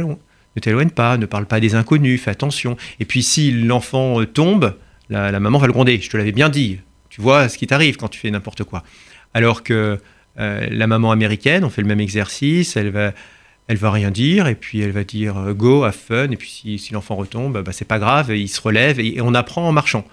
ne 0.57 0.61
t'éloigne 0.61 0.91
pas, 0.91 1.17
ne 1.17 1.27
parle 1.27 1.47
pas 1.47 1.61
des 1.61 1.75
inconnus, 1.75 2.21
fais 2.21 2.31
attention. 2.31 2.77
Et 3.01 3.05
puis 3.05 3.23
si 3.23 3.51
l'enfant 3.51 4.21
euh, 4.21 4.27
tombe, 4.27 4.77
la, 5.09 5.39
maman 5.41 5.59
va 5.59 5.67
le 5.67 5.73
gronder. 5.73 6.01
Je 6.01 6.09
te 6.09 6.17
l'avais 6.17 6.33
bien 6.33 6.49
dit. 6.49 6.81
Tu 7.11 7.21
vois 7.21 7.49
ce 7.49 7.59
qui 7.59 7.67
t'arrive 7.67 7.97
quand 7.97 8.09
tu 8.09 8.19
fais 8.19 8.31
n'importe 8.31 8.65
quoi. 8.65 8.83
Alors 9.35 9.63
que 9.63 9.99
euh, 10.39 10.67
la 10.71 10.87
maman 10.87 11.11
américaine, 11.11 11.65
on 11.65 11.71
fait 11.71 11.83
le 11.83 11.89
même 11.89 12.01
exercice, 12.01 12.77
elle 12.77 12.91
va, 12.91 13.13
elle 13.69 13.77
va 13.77 13.91
rien 13.91 14.11
dire, 14.11 14.47
et 14.47 14.55
puis 14.55 14.81
elle 14.81 14.93
va 14.93 15.05
dire 15.05 15.37
euh, 15.37 15.53
go, 15.53 15.85
have 15.85 15.95
fun, 15.95 16.31
et 16.31 16.37
puis 16.37 16.79
si, 16.79 16.93
l'enfant 16.93 17.17
retombe, 17.17 17.63
bah, 17.63 17.73
c'est 17.73 17.87
pas 17.87 17.99
grave, 17.99 18.35
il 18.35 18.49
se 18.49 18.61
relève, 18.61 18.99
et, 19.01 19.21
on 19.21 19.35
apprend 19.35 19.69
en 19.69 19.73
marchant. 19.73 20.07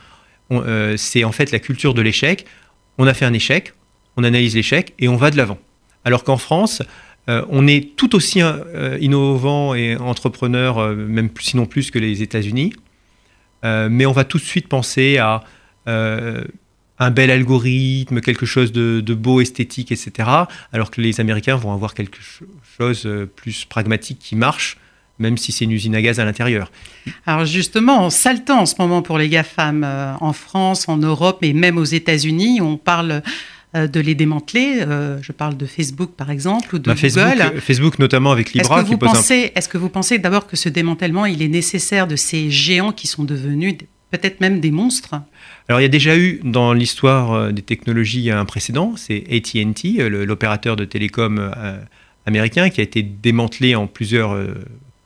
c'est 0.98 1.24
en 1.24 1.31
fait 1.31 1.51
la 1.51 1.60
culture 1.60 1.93
de 1.93 2.01
l'échec. 2.01 2.46
On 2.98 3.08
a 3.08 3.13
fait 3.13 3.25
un 3.25 3.34
échec, 3.34 3.74
on 4.17 4.25
analyse 4.25 4.55
l'échec, 4.55 4.93
et 5.00 5.08
on 5.08 5.15
va 5.15 5.31
de 5.31 5.38
l'avant. 5.38 5.58
Alors 6.03 6.25
qu'en 6.25 6.38
France, 6.38 6.81
euh, 7.27 7.45
on 7.49 7.67
est 7.67 7.95
tout 7.95 8.15
aussi 8.15 8.41
euh, 8.41 8.97
innovant 9.01 9.75
et 9.75 9.95
entrepreneur, 9.97 10.79
euh, 10.79 10.95
même 10.95 11.29
sinon 11.39 11.65
plus 11.65 11.91
que 11.91 11.99
les 11.99 12.21
États-Unis, 12.21 12.73
mais 13.63 14.05
on 14.05 14.13
va 14.13 14.23
tout 14.23 14.38
de 14.38 14.43
suite 14.43 14.69
penser 14.69 15.17
à 15.17 15.43
un 15.85 17.11
bel 17.11 17.29
algorithme, 17.29 18.21
quelque 18.21 18.45
chose 18.45 18.71
de, 18.71 19.13
beau, 19.13 19.41
esthétique, 19.41 19.91
etc. 19.91 20.29
Alors 20.71 20.91
que 20.91 21.01
les 21.01 21.19
Américains 21.19 21.57
vont 21.57 21.73
avoir 21.73 21.93
quelque 21.93 22.19
chose 22.77 23.09
plus 23.35 23.65
pragmatique 23.65 24.19
qui 24.19 24.38
marche, 24.38 24.77
même 25.17 25.38
si 25.38 25.51
c'est 25.51 25.65
une 25.65 25.73
usine 25.73 25.93
à 25.93 26.01
gaz 26.01 26.21
à 26.21 26.25
l'intérieur. 26.25 26.71
Alors 27.25 27.43
justement, 27.43 28.05
on 28.05 28.09
saltant 28.09 28.61
en 28.61 28.65
ce 28.65 28.75
moment 28.79 29.01
pour 29.01 29.17
les 29.17 29.27
GAFAM 29.27 29.83
en 30.21 30.31
France, 30.31 30.88
en 30.88 30.95
Europe 30.95 31.39
et 31.41 31.51
même 31.51 31.77
aux 31.77 31.83
États-Unis. 31.83 32.61
On 32.61 32.77
parle 32.77 33.21
de 33.73 33.99
les 33.99 34.15
démanteler. 34.15 34.79
Euh, 34.81 35.19
je 35.21 35.31
parle 35.31 35.55
de 35.55 35.65
Facebook 35.65 36.11
par 36.17 36.31
exemple 36.31 36.75
ou 36.75 36.79
de 36.79 36.91
bah, 36.91 36.95
Google. 36.95 37.59
Facebook, 37.61 37.99
notamment 37.99 38.31
avec 38.31 38.53
Libra. 38.53 38.79
Est-ce 38.79 38.85
que, 38.85 38.91
vous 38.91 38.97
pensez, 38.97 39.51
est-ce 39.55 39.69
que 39.69 39.77
vous 39.77 39.89
pensez 39.89 40.17
d'abord 40.17 40.47
que 40.47 40.55
ce 40.55 40.69
démantèlement 40.69 41.25
il 41.25 41.41
est 41.41 41.47
nécessaire 41.49 42.07
de 42.07 42.15
ces 42.15 42.49
géants 42.49 42.91
qui 42.91 43.07
sont 43.07 43.23
devenus 43.23 43.75
peut-être 44.11 44.41
même 44.41 44.59
des 44.59 44.71
monstres? 44.71 45.15
Alors 45.67 45.79
il 45.79 45.83
y 45.83 45.85
a 45.85 45.89
déjà 45.89 46.17
eu 46.17 46.41
dans 46.43 46.73
l'histoire 46.73 47.33
euh, 47.33 47.51
des 47.51 47.61
technologies 47.61 48.31
un 48.31 48.45
précédent, 48.45 48.93
c'est 48.95 49.23
AT&T, 49.31 50.09
l'opérateur 50.09 50.75
de 50.75 50.85
télécom 50.85 51.51
américain, 52.25 52.69
qui 52.69 52.81
a 52.81 52.83
été 52.83 53.03
démantelé 53.03 53.75
en 53.75 53.85
plusieurs 53.85 54.35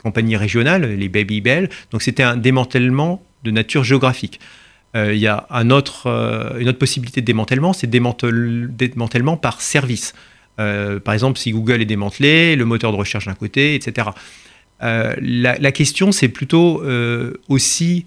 compagnies 0.01 0.37
régionales, 0.37 0.85
les 0.85 1.09
Baby 1.09 1.41
Bell. 1.41 1.69
Donc 1.91 2.01
c'était 2.01 2.23
un 2.23 2.37
démantèlement 2.37 3.21
de 3.43 3.51
nature 3.51 3.83
géographique. 3.83 4.39
Il 4.95 5.15
y 5.15 5.27
a 5.27 5.47
autre, 5.71 6.07
une 6.59 6.69
autre 6.69 6.77
possibilité 6.77 7.21
de 7.21 7.25
démantèlement, 7.25 7.73
c'est 7.73 7.89
démantèlement 7.89 9.37
par 9.37 9.61
service. 9.61 10.13
par 10.57 11.13
exemple, 11.13 11.39
si 11.39 11.51
Google 11.51 11.81
est 11.81 11.85
démantelé, 11.85 12.55
le 12.55 12.65
moteur 12.65 12.91
de 12.91 12.97
recherche 12.97 13.25
d'un 13.25 13.33
côté, 13.33 13.73
etc. 13.73 14.09
La, 14.79 15.71
question, 15.71 16.11
c'est 16.11 16.29
plutôt 16.29 16.83
aussi 17.49 18.05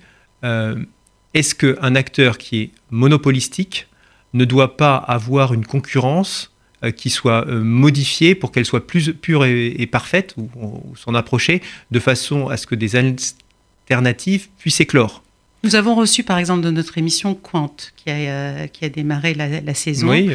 est-ce 1.36 1.54
qu'un 1.54 1.94
acteur 1.94 2.38
qui 2.38 2.60
est 2.60 2.70
monopolistique 2.90 3.88
ne 4.32 4.46
doit 4.46 4.78
pas 4.78 4.96
avoir 4.96 5.52
une 5.52 5.66
concurrence 5.66 6.50
euh, 6.82 6.90
qui 6.90 7.10
soit 7.10 7.46
euh, 7.46 7.62
modifiée 7.62 8.34
pour 8.34 8.52
qu'elle 8.52 8.64
soit 8.64 8.86
plus 8.86 9.12
pure 9.12 9.44
et, 9.44 9.86
parfaite, 9.86 10.34
ou, 10.38 10.48
s'en 10.96 11.14
approcher, 11.14 11.62
de 11.90 12.00
façon 12.00 12.48
à 12.48 12.56
ce 12.56 12.66
que 12.66 12.74
des 12.74 12.96
alternatives 12.96 14.48
puissent 14.58 14.80
éclore? 14.80 15.22
Nous 15.66 15.74
avons 15.74 15.96
reçu 15.96 16.22
par 16.22 16.38
exemple 16.38 16.62
de 16.62 16.70
notre 16.70 16.96
émission 16.96 17.34
Quant, 17.34 17.74
qui 17.96 18.08
a, 18.08 18.14
euh, 18.14 18.66
qui 18.68 18.84
a 18.84 18.88
démarré 18.88 19.34
la, 19.34 19.74
saison. 19.74 20.08
Oui, 20.08 20.30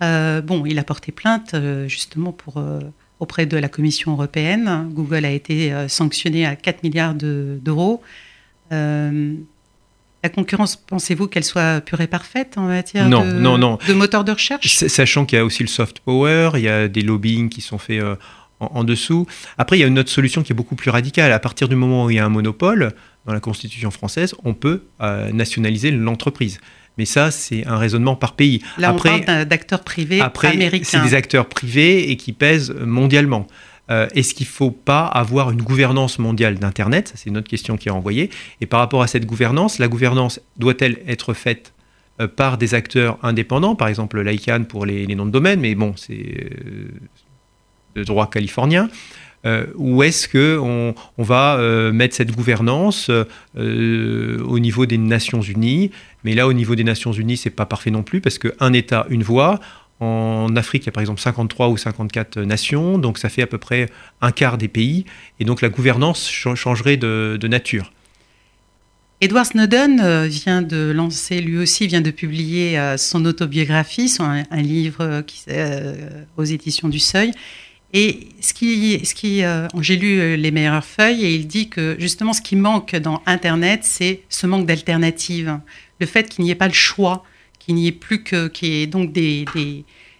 bon, 0.00 0.66
il 0.66 0.78
a 0.78 0.84
porté 0.84 1.12
plainte 1.12 1.54
justement 1.86 2.32
pour, 2.32 2.60
auprès 3.20 3.46
de 3.46 3.56
la 3.56 3.68
Commission 3.68 4.12
européenne. 4.12 4.88
Google 4.90 5.24
a 5.24 5.30
été 5.30 5.72
sanctionné 5.88 6.44
à 6.46 6.56
4 6.56 6.82
milliards 6.82 7.14
d'euros. 7.14 8.02
La 10.24 10.28
concurrence, 10.28 10.76
pensez-vous 10.76 11.28
qu'elle 11.28 11.44
soit 11.44 11.80
pure 11.80 12.00
et 12.00 12.06
parfaite 12.06 12.56
en 12.56 12.62
matière 12.62 13.08
non, 13.08 13.24
de, 13.24 13.32
non, 13.32 13.58
non. 13.58 13.78
de 13.86 13.92
moteur 13.92 14.24
de 14.24 14.32
recherche? 14.32 14.66
Sachant 14.86 15.26
qu'il 15.26 15.36
y 15.36 15.40
a 15.40 15.44
aussi 15.44 15.62
le 15.62 15.68
soft 15.68 16.00
power, 16.00 16.50
il 16.54 16.62
y 16.62 16.68
a 16.68 16.88
des 16.88 17.02
lobbying 17.02 17.48
qui 17.48 17.60
sont 17.60 17.78
faits 17.78 18.02
en, 18.62 18.84
dessous. 18.84 19.26
Après, 19.58 19.76
il 19.76 19.80
y 19.80 19.84
a 19.84 19.86
une 19.86 19.98
autre 19.98 20.10
solution 20.10 20.42
qui 20.42 20.52
est 20.52 20.54
beaucoup 20.54 20.76
plus 20.76 20.90
radicale. 20.90 21.32
À 21.32 21.38
partir 21.38 21.68
du 21.68 21.76
moment 21.76 22.04
où 22.04 22.10
il 22.10 22.16
y 22.16 22.18
a 22.18 22.24
un 22.24 22.30
monopole, 22.30 22.92
dans 23.26 23.32
la 23.32 23.40
Constitution 23.40 23.90
française, 23.90 24.34
on 24.44 24.54
peut 24.54 24.82
euh, 25.00 25.30
nationaliser 25.32 25.90
l'entreprise. 25.90 26.60
Mais 26.98 27.04
ça, 27.04 27.30
c'est 27.30 27.66
un 27.66 27.78
raisonnement 27.78 28.16
par 28.16 28.34
pays. 28.34 28.62
Là, 28.78 28.90
après, 28.90 29.10
on 29.10 29.20
parle 29.20 29.44
d'acteurs 29.46 29.82
privés 29.82 30.20
après, 30.20 30.48
américains. 30.48 30.84
C'est 30.84 31.02
des 31.02 31.14
acteurs 31.14 31.46
privés 31.46 32.10
et 32.10 32.16
qui 32.16 32.32
pèsent 32.32 32.74
mondialement. 32.84 33.46
Euh, 33.90 34.08
est-ce 34.14 34.34
qu'il 34.34 34.46
ne 34.46 34.52
faut 34.52 34.70
pas 34.70 35.06
avoir 35.06 35.50
une 35.50 35.62
gouvernance 35.62 36.18
mondiale 36.18 36.58
d'Internet? 36.58 37.12
C'est 37.14 37.30
une 37.30 37.36
autre 37.36 37.48
question 37.48 37.76
qui 37.76 37.88
est 37.88 37.92
envoyée. 37.92 38.30
Et 38.60 38.66
par 38.66 38.80
rapport 38.80 39.02
à 39.02 39.06
cette 39.06 39.26
gouvernance, 39.26 39.78
la 39.78 39.88
gouvernance 39.88 40.40
doit-elle 40.56 40.98
être 41.06 41.34
faite 41.34 41.72
euh, 42.20 42.28
par 42.28 42.58
des 42.58 42.74
acteurs 42.74 43.18
indépendants, 43.22 43.74
par 43.74 43.88
exemple 43.88 44.20
l'ICANN 44.20 44.66
pour 44.66 44.86
les, 44.86 45.06
noms 45.14 45.26
de 45.26 45.30
domaine, 45.30 45.60
mais 45.60 45.74
bon, 45.74 45.94
c'est 45.96 46.12
euh, 46.12 46.88
le 47.94 48.04
droit 48.04 48.28
californien. 48.30 48.88
ou 49.76 50.02
est-ce 50.02 50.28
qu'on 50.28 50.94
on 51.18 51.22
va 51.22 51.58
mettre 51.92 52.14
cette 52.14 52.32
gouvernance 52.32 53.10
au 53.56 54.58
niveau 54.58 54.86
des 54.86 54.98
Nations 54.98 55.42
Unies? 55.42 55.90
Mais 56.24 56.34
là, 56.34 56.46
au 56.46 56.52
niveau 56.52 56.74
des 56.74 56.84
Nations 56.84 57.12
Unies, 57.12 57.36
c'est 57.36 57.50
pas 57.50 57.66
parfait 57.66 57.90
non 57.90 58.02
plus 58.02 58.20
parce 58.20 58.38
qu'un 58.38 58.72
État, 58.72 59.06
une 59.10 59.22
voix. 59.22 59.60
En 60.02 60.56
Afrique, 60.56 60.82
il 60.82 60.86
y 60.86 60.88
a 60.88 60.92
par 60.92 61.00
exemple 61.00 61.20
53 61.20 61.68
ou 61.68 61.76
54 61.76 62.40
nations, 62.40 62.98
donc 62.98 63.18
ça 63.18 63.28
fait 63.28 63.42
à 63.42 63.46
peu 63.46 63.58
près 63.58 63.88
un 64.20 64.32
quart 64.32 64.58
des 64.58 64.66
pays, 64.66 65.04
et 65.38 65.44
donc 65.44 65.62
la 65.62 65.68
gouvernance 65.68 66.28
changerait 66.28 66.96
de, 66.96 67.38
nature. 67.46 67.92
Edward 69.20 69.46
Snowden 69.46 70.00
euh, 70.00 70.26
vient 70.26 70.60
de 70.60 70.90
lancer, 70.90 71.40
lui 71.40 71.56
aussi 71.58 71.86
vient 71.86 72.00
de 72.00 72.10
publier 72.10 72.76
euh, 72.76 72.96
son 72.96 73.24
autobiographie, 73.24 74.12
un, 74.18 74.42
livre 74.60 75.22
euh, 75.48 76.20
aux 76.36 76.44
éditions 76.44 76.88
du 76.88 76.98
Seuil. 76.98 77.30
Et 77.92 78.28
ce 78.40 78.54
qui, 78.54 79.04
ce 79.04 79.14
qui 79.14 79.42
j'ai 79.80 79.96
lu 79.96 80.36
les 80.36 80.50
meilleures 80.50 80.84
feuilles 80.84 81.24
et 81.24 81.34
il 81.34 81.46
dit 81.46 81.68
que 81.68 81.96
justement 81.98 82.32
ce 82.32 82.40
qui 82.40 82.56
manque 82.56 82.96
dans 82.96 83.22
Internet, 83.26 83.80
c'est 83.82 84.22
ce 84.30 84.46
manque 84.46 84.66
d'alternatives, 84.66 85.60
le 86.00 86.06
fait 86.06 86.28
qu'il 86.28 86.44
n'y 86.44 86.50
ait 86.50 86.56
pas 86.56 86.68
le 86.68 86.74
choix 86.74 87.22
qu'il 87.64 87.74
n'y 87.76 87.86
ait 87.86 87.92
plus 87.92 88.22
que, 88.22 88.48
qu'il 88.48 88.68
y 88.68 88.82
ait 88.82 88.86
donc 88.86 89.12
des, 89.12 89.44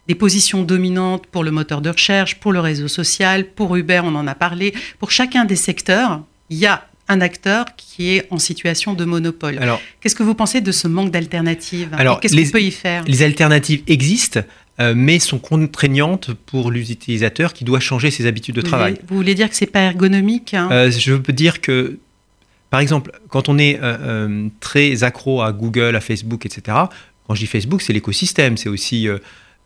des, 0.06 0.14
positions 0.14 0.62
dominantes 0.62 1.26
pour 1.26 1.42
le 1.42 1.50
moteur 1.50 1.80
de 1.80 1.88
recherche, 1.88 2.38
pour 2.38 2.52
le 2.52 2.60
réseau 2.60 2.86
social, 2.86 3.46
pour 3.46 3.74
Uber, 3.76 4.02
on 4.04 4.14
en 4.14 4.26
a 4.26 4.34
parlé. 4.34 4.74
Pour 4.98 5.10
chacun 5.10 5.46
des 5.46 5.56
secteurs, 5.56 6.22
il 6.50 6.58
y 6.58 6.66
a 6.66 6.86
un 7.08 7.20
acteur 7.22 7.64
qui 7.76 8.10
est 8.10 8.26
en 8.30 8.38
situation 8.38 8.92
de 8.92 9.04
monopole. 9.04 9.58
Alors, 9.58 9.80
qu'est-ce 10.00 10.14
que 10.14 10.22
vous 10.22 10.34
pensez 10.34 10.60
de 10.60 10.70
ce 10.70 10.86
manque 10.86 11.10
d'alternatives 11.10 11.88
Alors, 11.92 12.20
qu'est-ce 12.20 12.36
qu'on 12.36 12.50
peut 12.50 12.62
y 12.62 12.70
faire? 12.70 13.04
Les 13.06 13.22
alternatives 13.22 13.82
existent. 13.86 14.40
Euh, 14.82 14.94
mais 14.96 15.20
sont 15.20 15.38
contraignantes 15.38 16.32
pour 16.46 16.72
l'utilisateur 16.72 17.52
qui 17.52 17.64
doit 17.64 17.78
changer 17.78 18.10
ses 18.10 18.26
habitudes 18.26 18.56
de 18.56 18.62
travail. 18.62 18.98
Vous 19.06 19.16
voulez 19.16 19.34
dire 19.34 19.48
que 19.48 19.54
c'est 19.54 19.66
pas 19.66 19.80
ergonomique 19.80 20.54
hein? 20.54 20.68
Euh, 20.72 20.90
Je 20.90 21.14
peux 21.14 21.32
dire 21.32 21.60
que 21.60 21.98
par 22.70 22.80
exemple, 22.80 23.12
quand 23.28 23.48
on 23.48 23.58
est 23.58 23.78
euh, 23.82 24.48
très 24.60 25.04
accro 25.04 25.42
à 25.42 25.52
Google, 25.52 25.94
à 25.94 26.00
Facebook, 26.00 26.46
etc., 26.46 26.76
quand 27.26 27.34
je 27.34 27.40
dis 27.40 27.46
Facebook, 27.46 27.82
c'est 27.82 27.92
l'écosystème, 27.92 28.56
c'est 28.56 28.68
aussi 28.68 29.06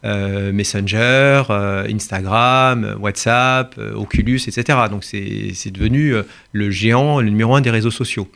Messenger, 0.05 1.43
Instagram, 1.49 2.97
WhatsApp, 3.01 3.81
Oculus, 3.95 4.41
etc. 4.47 4.79
Donc 4.91 5.05
c'est 5.05 5.71
devenu 5.71 6.15
le 6.53 6.71
géant, 6.71 7.21
le 7.21 7.31
numéro 7.31 7.55
un 7.55 7.61
des 7.61 7.71
réseaux 7.71 7.91
sociaux 7.91 8.29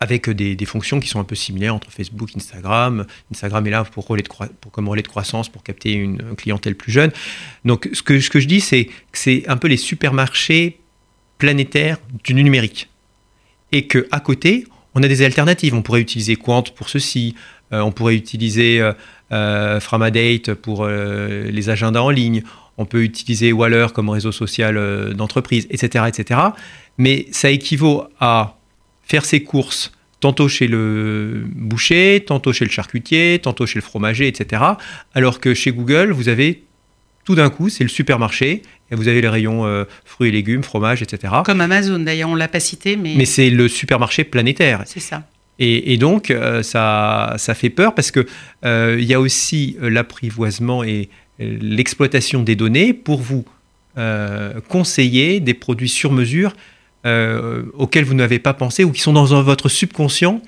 avec 0.00 0.30
des, 0.30 0.64
fonctions 0.64 0.98
qui 0.98 1.08
sont 1.08 1.20
un 1.20 1.24
peu 1.24 1.34
similaires 1.34 1.74
entre 1.74 1.90
Facebook, 1.90 2.30
Instagram. 2.34 3.06
Instagram 3.30 3.66
est 3.66 3.70
là 3.70 3.84
pour, 3.84 4.06
relais 4.06 4.22
de 4.22 4.28
pour 4.28 4.72
comme 4.72 4.88
relais 4.88 5.02
de 5.02 5.08
croissance, 5.08 5.50
pour 5.50 5.62
capter 5.62 5.92
une, 5.92 6.34
clientèle 6.36 6.74
plus 6.74 6.90
jeune. 6.90 7.12
Donc 7.66 7.88
ce 7.92 8.02
que, 8.02 8.18
je 8.18 8.46
dis, 8.46 8.62
c'est 8.62 8.86
que 8.86 9.18
c'est 9.18 9.46
un 9.46 9.58
peu 9.58 9.68
les 9.68 9.76
supermarchés 9.76 10.80
planétaires 11.36 11.98
du 12.24 12.32
numérique. 12.32 12.88
Et 13.72 13.86
qu'à 13.86 14.20
côté, 14.20 14.66
on 14.94 15.02
a 15.02 15.08
des 15.08 15.22
alternatives. 15.22 15.74
On 15.74 15.82
pourrait 15.82 16.00
utiliser 16.00 16.36
Quant 16.36 16.62
pour 16.62 16.88
ceci, 16.88 17.34
euh, 17.72 17.80
on 17.80 17.92
pourrait 17.92 18.16
utiliser 18.16 18.80
euh, 18.80 18.92
euh, 19.32 19.80
Framadate 19.80 20.54
pour 20.54 20.86
les 20.86 21.68
agendas 21.68 22.00
en 22.00 22.10
ligne. 22.10 22.42
On 22.78 22.86
peut 22.86 23.02
utiliser 23.02 23.52
Waller 23.52 23.88
comme 23.94 24.08
réseau 24.08 24.32
social 24.32 25.12
d'entreprise, 25.14 25.66
etc., 25.68 26.06
etc. 26.08 26.40
Mais 26.96 27.26
ça 27.32 27.50
équivaut 27.50 28.04
à 28.18 28.56
faire 29.10 29.24
ses 29.24 29.42
courses 29.42 29.92
tantôt 30.20 30.48
chez 30.48 30.66
le 30.66 31.44
boucher, 31.54 32.22
tantôt 32.26 32.52
chez 32.52 32.64
le 32.64 32.70
charcutier, 32.70 33.38
tantôt 33.42 33.66
chez 33.66 33.78
le 33.78 33.84
fromager, 33.84 34.28
etc. 34.28 34.62
Alors 35.14 35.40
que 35.40 35.54
chez 35.54 35.72
Google, 35.72 36.12
vous 36.12 36.28
avez 36.28 36.62
tout 37.24 37.34
d'un 37.34 37.50
coup, 37.50 37.68
c'est 37.68 37.84
le 37.84 37.90
supermarché, 37.90 38.62
et 38.90 38.94
vous 38.94 39.08
avez 39.08 39.20
les 39.20 39.28
rayons 39.28 39.86
fruits 40.04 40.28
et 40.28 40.32
légumes, 40.32 40.62
fromage, 40.62 41.00
etc. 41.00 41.32
Comme 41.44 41.60
Amazon, 41.60 42.00
d'ailleurs, 42.00 42.28
on 42.28 42.34
l'a 42.34 42.48
pas 42.48 42.60
cité, 42.60 42.96
mais... 42.96 43.14
Mais 43.16 43.24
c'est 43.24 43.50
le 43.50 43.68
supermarché 43.68 44.24
planétaire. 44.24 44.82
C'est 44.86 45.00
ça. 45.00 45.22
Et, 45.62 45.98
donc, 45.98 46.30
euh, 46.30 46.62
ça, 46.62 47.34
ça 47.36 47.54
fait 47.54 47.68
peur 47.68 47.94
parce 47.94 48.10
qu'il 48.10 48.24
euh, 48.64 48.96
y 48.98 49.12
a 49.12 49.20
aussi 49.20 49.76
euh, 49.82 49.90
l'apprivoisement 49.90 50.82
et 50.82 51.10
l'exploitation 51.38 52.42
des 52.42 52.56
données 52.56 52.92
pour 52.92 53.20
vous 53.20 53.44
conseiller 54.68 55.40
des 55.40 55.52
produits 55.52 55.88
sur 55.88 56.12
mesure 56.12 56.54
auxquels 57.04 58.04
vous 58.04 58.14
n'avez 58.14 58.38
pas 58.38 58.54
pensé 58.54 58.84
ou 58.84 58.92
qui 58.92 59.00
sont 59.00 59.12
dans 59.12 59.42
votre 59.42 59.68
subconscient. 59.68 60.42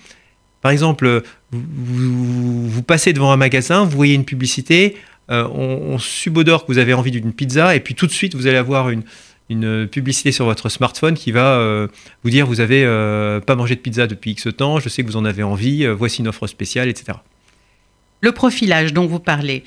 Par 0.61 0.71
exemple, 0.71 1.23
vous, 1.51 2.69
vous, 2.69 2.83
passez 2.83 3.13
devant 3.13 3.33
un 3.33 3.37
magasin, 3.37 3.85
vous 3.85 3.97
voyez 3.97 4.15
une 4.15 4.25
publicité, 4.25 4.97
on, 5.29 5.43
on 5.45 5.99
subodore 5.99 6.67
que 6.67 6.73
vous 6.73 6.79
avez 6.79 6.95
envie 6.95 7.11
d'une 7.11 7.33
pizza, 7.33 7.75
et 7.75 7.81
puis 7.81 7.95
tout 7.95 8.07
de 8.07 8.13
suite, 8.13 8.35
vous 8.35 8.47
allez 8.47 8.59
avoir 8.59 8.91
une, 8.91 9.03
une 9.53 9.87
publicité 9.87 10.33
sur 10.33 10.45
votre 10.45 10.69
smartphone 10.69 11.15
qui 11.15 11.31
va 11.31 11.59
euh, 11.59 11.89
vous 12.25 12.31
dire 12.31 12.47
vous 12.47 12.61
avez 12.61 12.85
euh, 12.85 13.41
pas 13.41 13.55
mangé 13.55 13.77
de 13.77 13.81
pizza 13.81 14.07
depuis 14.07 14.33
X 14.33 14.49
temps, 14.57 14.81
je 14.81 14.89
sais 14.89 15.03
que 15.03 15.09
vous 15.09 15.17
en 15.17 15.25
avez 15.25 15.43
envie, 15.43 15.85
euh, 15.85 15.95
voici 15.95 16.21
une 16.21 16.29
offre 16.29 16.47
spéciale, 16.47 16.89
etc. 16.89 17.19
Le 18.23 18.33
profilage 18.33 18.93
dont 18.93 19.07
vous 19.07 19.19
parlez. 19.19 19.65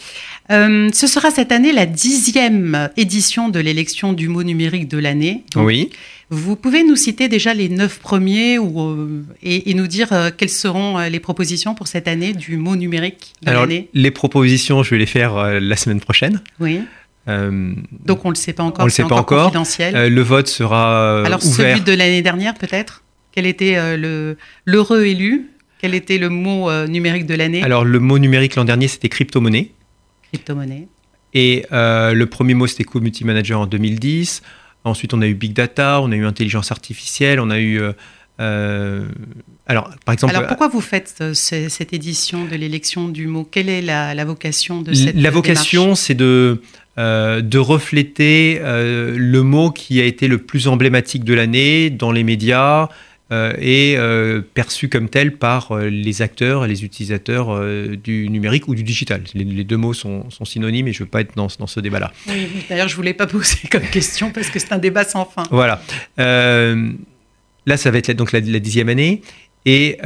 ce 0.50 1.08
sera 1.08 1.30
cette 1.30 1.52
année 1.52 1.74
la 1.74 1.86
dixième 1.86 2.90
édition 2.98 3.50
de 3.50 3.60
l'élection 3.60 4.14
du 4.14 4.28
mot 4.30 4.44
numérique 4.44 4.88
de 4.88 4.98
l'année. 4.98 5.44
Oui. 5.56 5.90
Vous 6.30 6.56
pouvez 6.56 6.84
nous 6.84 6.96
citer 6.96 7.28
déjà 7.28 7.54
les 7.54 7.70
neuf 7.70 8.00
premiers 8.00 8.58
ou, 8.58 9.24
et, 9.44 9.74
nous 9.74 9.88
dire 9.88 10.10
quelles 10.38 10.50
seront 10.50 10.98
les 11.00 11.20
propositions 11.20 11.76
pour 11.76 11.88
cette 11.88 12.08
année 12.08 12.34
du 12.34 12.58
mot 12.58 12.76
numérique 12.76 13.34
de 13.44 13.52
l'année 13.52 13.90
Les 13.94 14.12
propositions, 14.12 14.82
je 14.84 14.92
vais 14.92 14.98
les 15.00 15.06
faire 15.06 15.60
la 15.60 15.76
semaine 15.76 16.00
prochaine. 16.00 16.42
Oui. 16.60 16.80
Euh, 17.28 17.74
Donc 18.06 18.26
on 18.26 18.30
ne 18.30 18.34
le 18.34 18.40
sait 18.40 18.54
pas 18.54 18.64
encore. 18.64 18.84
On 18.84 18.86
le 18.86 18.92
sait 18.92 19.04
pas 19.04 19.16
encore. 19.16 19.46
Confidentiel. 19.46 19.96
Euh, 19.96 20.10
le 20.10 20.22
vote 20.22 20.48
sera 20.48 21.24
Alors 21.24 21.44
ouvert. 21.44 21.76
celui 21.76 21.82
de 21.82 21.94
l'année 21.94 22.22
dernière 22.22 22.54
peut-être? 22.54 23.04
Quel 23.32 23.46
était 23.46 23.76
euh, 23.78 23.98
le 23.98 24.38
l'heureux 24.66 25.06
élu? 25.06 25.50
Quel 25.82 25.94
était 25.94 26.18
le 26.18 26.30
mot 26.30 26.72
numérique 26.88 27.26
de 27.26 27.36
l'année? 27.36 27.62
Alors 27.64 27.86
le 27.86 28.00
mot 28.00 28.18
numérique 28.20 28.56
l'an 28.56 28.66
dernier 28.66 28.88
c'était 28.88 29.10
crypto-monnaie. 29.10 29.72
Crypto-monnaie. 30.32 30.88
Et 31.34 31.66
le 31.72 32.24
premier 32.26 32.54
mot 32.54 32.68
c'était 32.68 32.84
community 32.84 33.26
manager 33.26 33.60
en 33.60 33.68
2010. 33.68 34.42
Ensuite 34.84 35.14
on 35.14 35.22
a 35.22 35.28
eu 35.28 35.34
big 35.34 35.54
data, 35.54 36.00
on 36.02 36.12
a 36.12 36.16
eu 36.16 36.26
intelligence 36.26 36.72
artificielle, 36.72 37.40
on 37.40 37.50
a 37.50 37.60
eu 37.60 37.82
alors, 39.68 39.90
par 40.06 40.14
exemple. 40.14 40.36
Alors, 40.36 40.48
pourquoi 40.48 40.68
vous 40.68 40.82
faites 40.82 41.34
cette 41.34 41.94
édition 41.94 42.46
de 42.46 42.56
l'élection 42.56 43.08
du 43.08 43.28
mot? 43.28 43.48
Quelle 43.50 43.70
est 43.70 43.82
la, 43.82 44.26
vocation 44.26 44.82
de 44.82 44.94
cette 44.94 45.16
La 45.16 45.32
vocation, 45.32 45.96
c'est 45.96 46.14
de 46.14 46.62
euh, 46.98 47.42
de 47.42 47.58
refléter 47.58 48.60
euh, 48.62 49.16
le 49.18 49.44
mot 49.44 49.70
qui 49.70 50.00
a 50.00 50.06
été 50.06 50.30
le 50.30 50.38
plus 50.38 50.70
emblématique 50.70 51.26
de 51.26 51.34
l'année 51.34 51.90
dans 51.90 52.14
les 52.14 52.24
médias 52.24 52.88
est 53.32 53.98
perçu 54.54 54.90
comme 54.90 55.10
tel 55.10 55.38
par 55.38 55.78
les 55.80 56.22
acteurs 56.22 56.66
et 56.66 56.68
les 56.68 56.84
utilisateurs 56.84 57.60
du 57.98 58.30
numérique 58.30 58.68
ou 58.68 58.76
du 58.76 58.84
digital. 58.84 59.24
Les, 59.34 59.64
deux 59.64 59.78
mots 59.78 59.94
sont, 59.94 60.30
synonymes 60.44 60.88
et 60.88 60.94
je 60.94 61.02
ne 61.02 61.06
veux 61.06 61.10
pas 61.10 61.22
être 61.22 61.36
dans, 61.36 61.48
dans 61.60 61.68
ce 61.68 61.80
débat-là. 61.80 62.12
Oui, 62.28 62.48
d'ailleurs, 62.70 62.88
je 62.88 62.94
ne 62.94 62.98
voulais 62.98 63.14
pas 63.14 63.28
poser 63.28 63.58
comme 63.72 63.84
question 63.84 64.32
parce 64.32 64.50
que 64.50 64.60
c'est 64.60 64.74
un 64.74 64.78
débat 64.78 65.04
sans 65.04 65.26
fin. 65.26 65.44
Voilà. 65.52 65.82
là, 66.18 67.78
ça 67.78 67.92
va 67.92 67.98
être 67.98 68.12
donc 68.12 68.32
la, 68.32 68.40
la 68.40 68.60
dixième 68.60 68.90
année. 68.90 69.22
Et 69.66 69.98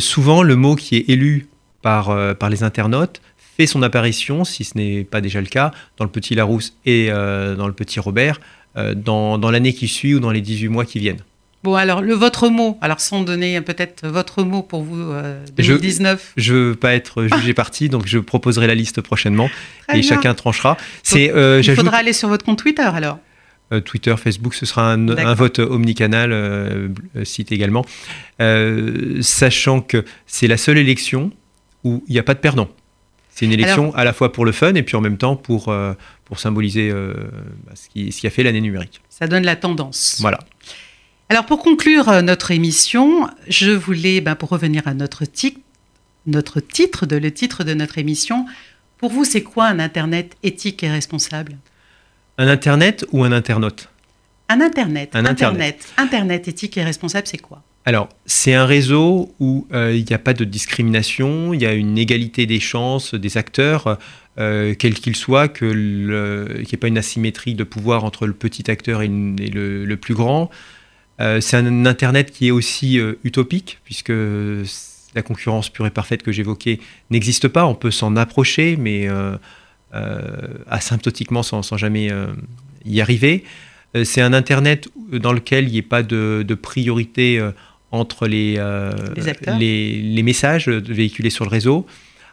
souvent, 0.00 0.42
le 0.42 0.56
mot 0.56 0.76
qui 0.76 0.96
est 0.96 1.08
élu 1.08 1.46
par, 1.82 2.36
par 2.36 2.50
les 2.50 2.62
internautes 2.62 3.20
fait 3.56 3.66
son 3.66 3.82
apparition, 3.82 4.44
si 4.44 4.64
ce 4.64 4.76
n'est 4.76 5.04
pas 5.04 5.20
déjà 5.20 5.40
le 5.40 5.46
cas, 5.46 5.72
dans 5.96 6.04
le 6.04 6.10
petit 6.10 6.34
Larousse 6.34 6.76
et 6.84 7.08
euh, 7.10 7.54
dans 7.56 7.66
le 7.66 7.72
petit 7.72 8.00
Robert, 8.00 8.40
euh, 8.76 8.94
dans, 8.94 9.38
dans 9.38 9.50
l'année 9.50 9.72
qui 9.72 9.88
suit 9.88 10.14
ou 10.14 10.20
dans 10.20 10.30
les 10.30 10.42
18 10.42 10.68
mois 10.68 10.84
qui 10.84 10.98
viennent. 10.98 11.22
Bon, 11.62 11.74
alors, 11.74 12.00
le 12.00 12.14
votre 12.14 12.48
mot, 12.48 12.78
alors 12.80 13.00
sans 13.00 13.22
donner 13.22 13.60
peut-être 13.60 14.06
votre 14.06 14.44
mot 14.44 14.62
pour 14.62 14.82
vous, 14.82 15.12
2019 15.56 16.34
Je 16.36 16.54
ne 16.54 16.58
veux 16.58 16.74
pas 16.74 16.94
être 16.94 17.26
jugé 17.26 17.54
parti, 17.54 17.88
donc 17.88 18.06
je 18.06 18.18
proposerai 18.18 18.66
la 18.66 18.74
liste 18.74 19.00
prochainement 19.00 19.50
et 19.92 20.02
chacun 20.02 20.34
tranchera. 20.34 20.76
C'est, 21.02 21.32
euh, 21.32 21.60
il 21.64 21.74
faudra 21.74 21.96
aller 21.96 22.12
sur 22.12 22.28
votre 22.28 22.44
compte 22.44 22.58
Twitter 22.58 22.82
alors 22.82 23.18
Twitter, 23.84 24.14
Facebook, 24.16 24.54
ce 24.54 24.64
sera 24.64 24.92
un, 24.92 25.08
un 25.08 25.34
vote 25.34 25.58
omnicanal, 25.58 26.30
euh, 26.30 26.88
site 27.24 27.50
également, 27.50 27.84
sachant 29.20 29.80
que 29.80 30.04
c'est 30.26 30.46
la 30.46 30.56
seule 30.56 30.78
élection 30.78 31.32
où 31.82 32.04
il 32.06 32.12
n'y 32.12 32.18
a 32.18 32.22
pas 32.22 32.34
de 32.34 32.38
perdant. 32.38 32.68
C'est 33.36 33.44
une 33.44 33.52
élection 33.52 33.94
à 33.94 34.02
la 34.04 34.14
fois 34.14 34.32
pour 34.32 34.46
le 34.46 34.52
fun 34.52 34.74
et 34.74 34.82
puis 34.82 34.96
en 34.96 35.02
même 35.02 35.18
temps 35.18 35.36
pour, 35.36 35.68
euh, 35.68 35.92
pour 36.24 36.38
symboliser 36.38 36.90
euh, 36.90 37.12
bah, 37.66 37.72
ce, 37.74 37.90
qui, 37.90 38.10
ce, 38.10 38.20
qui, 38.20 38.26
a 38.26 38.30
fait 38.30 38.42
l'année 38.42 38.62
numérique. 38.62 39.02
Ça 39.10 39.26
donne 39.26 39.44
la 39.44 39.56
tendance. 39.56 40.16
Voilà. 40.20 40.38
Alors 41.28 41.44
pour 41.44 41.58
conclure 41.58 42.08
euh, 42.08 42.22
notre 42.22 42.52
émission, 42.52 43.28
je 43.48 43.72
voulais, 43.72 44.20
ben, 44.20 44.36
pour 44.36 44.48
revenir 44.48 44.86
à 44.86 44.94
notre, 44.94 45.24
notre 46.26 46.60
titre, 46.60 47.06
de, 47.06 47.16
le 47.16 47.30
titre 47.32 47.64
de 47.64 47.74
notre 47.74 47.98
émission, 47.98 48.46
pour 48.98 49.10
vous, 49.10 49.24
c'est 49.24 49.42
quoi 49.42 49.66
un 49.66 49.80
Internet 49.80 50.36
éthique 50.42 50.82
et 50.84 50.90
responsable? 50.90 51.56
Un 52.38 52.48
Internet 52.48 53.04
ou 53.10 53.24
un 53.24 53.32
internaute? 53.32 53.88
Un 54.48 54.60
Internet. 54.60 55.10
Un 55.14 55.24
Internet. 55.24 55.88
Internet 55.96 56.46
éthique 56.46 56.76
et 56.78 56.84
responsable, 56.84 57.26
c'est 57.26 57.38
quoi? 57.38 57.62
Alors, 57.84 58.08
c'est 58.26 58.54
un 58.54 58.66
réseau 58.66 59.34
où 59.38 59.66
euh, 59.72 59.94
il 59.94 60.04
n'y 60.04 60.12
a 60.12 60.18
pas 60.18 60.34
de 60.34 60.44
discrimination, 60.44 61.54
il 61.54 61.62
y 61.62 61.66
a 61.66 61.72
une 61.72 61.98
égalité 61.98 62.46
des 62.46 62.58
chances 62.58 63.14
des 63.14 63.36
acteurs, 63.36 63.98
euh, 64.38 64.74
quels 64.76 64.94
qu'ils 64.94 65.16
soient, 65.16 65.48
qu'il 65.48 66.08
n'y 66.08 66.68
ait 66.72 66.76
pas 66.76 66.88
une 66.88 66.98
asymétrie 66.98 67.54
de 67.54 67.64
pouvoir 67.64 68.04
entre 68.04 68.26
le 68.26 68.32
petit 68.32 68.70
acteur 68.70 69.02
et, 69.02 69.08
le, 69.08 69.94
plus 69.94 70.14
grand. 70.14 70.50
Euh, 71.20 71.40
c'est 71.40 71.56
un 71.56 71.86
Internet 71.86 72.30
qui 72.30 72.48
est 72.48 72.50
aussi 72.50 72.98
utopique, 73.24 73.80
puisque 73.84 74.12
la 75.14 75.22
concurrence 75.22 75.70
pure 75.70 75.86
et 75.86 75.90
parfaite 75.90 76.22
que 76.22 76.32
j'évoquais 76.32 76.78
n'existe 77.10 77.48
pas. 77.48 77.66
On 77.66 77.74
peut 77.74 77.90
s'en 77.90 78.16
approcher, 78.16 78.76
mais 78.76 79.08
asymptotiquement 80.68 81.42
sans, 81.42 81.76
jamais 81.76 82.10
y 82.84 83.00
arriver. 83.00 83.44
C'est 84.04 84.20
un 84.20 84.34
Internet 84.34 84.88
dans 85.10 85.32
lequel 85.32 85.68
il 85.68 85.72
n'y 85.72 85.78
ait 85.78 85.82
pas 85.82 86.02
de, 86.02 86.44
de 86.46 86.54
priorité 86.54 87.40
entre 87.90 88.26
les, 88.26 88.56
euh, 88.58 88.92
les, 89.58 90.22
messages 90.22 90.68
véhiculés 90.68 91.30
sur 91.30 91.44
le 91.44 91.50
réseau, 91.50 91.86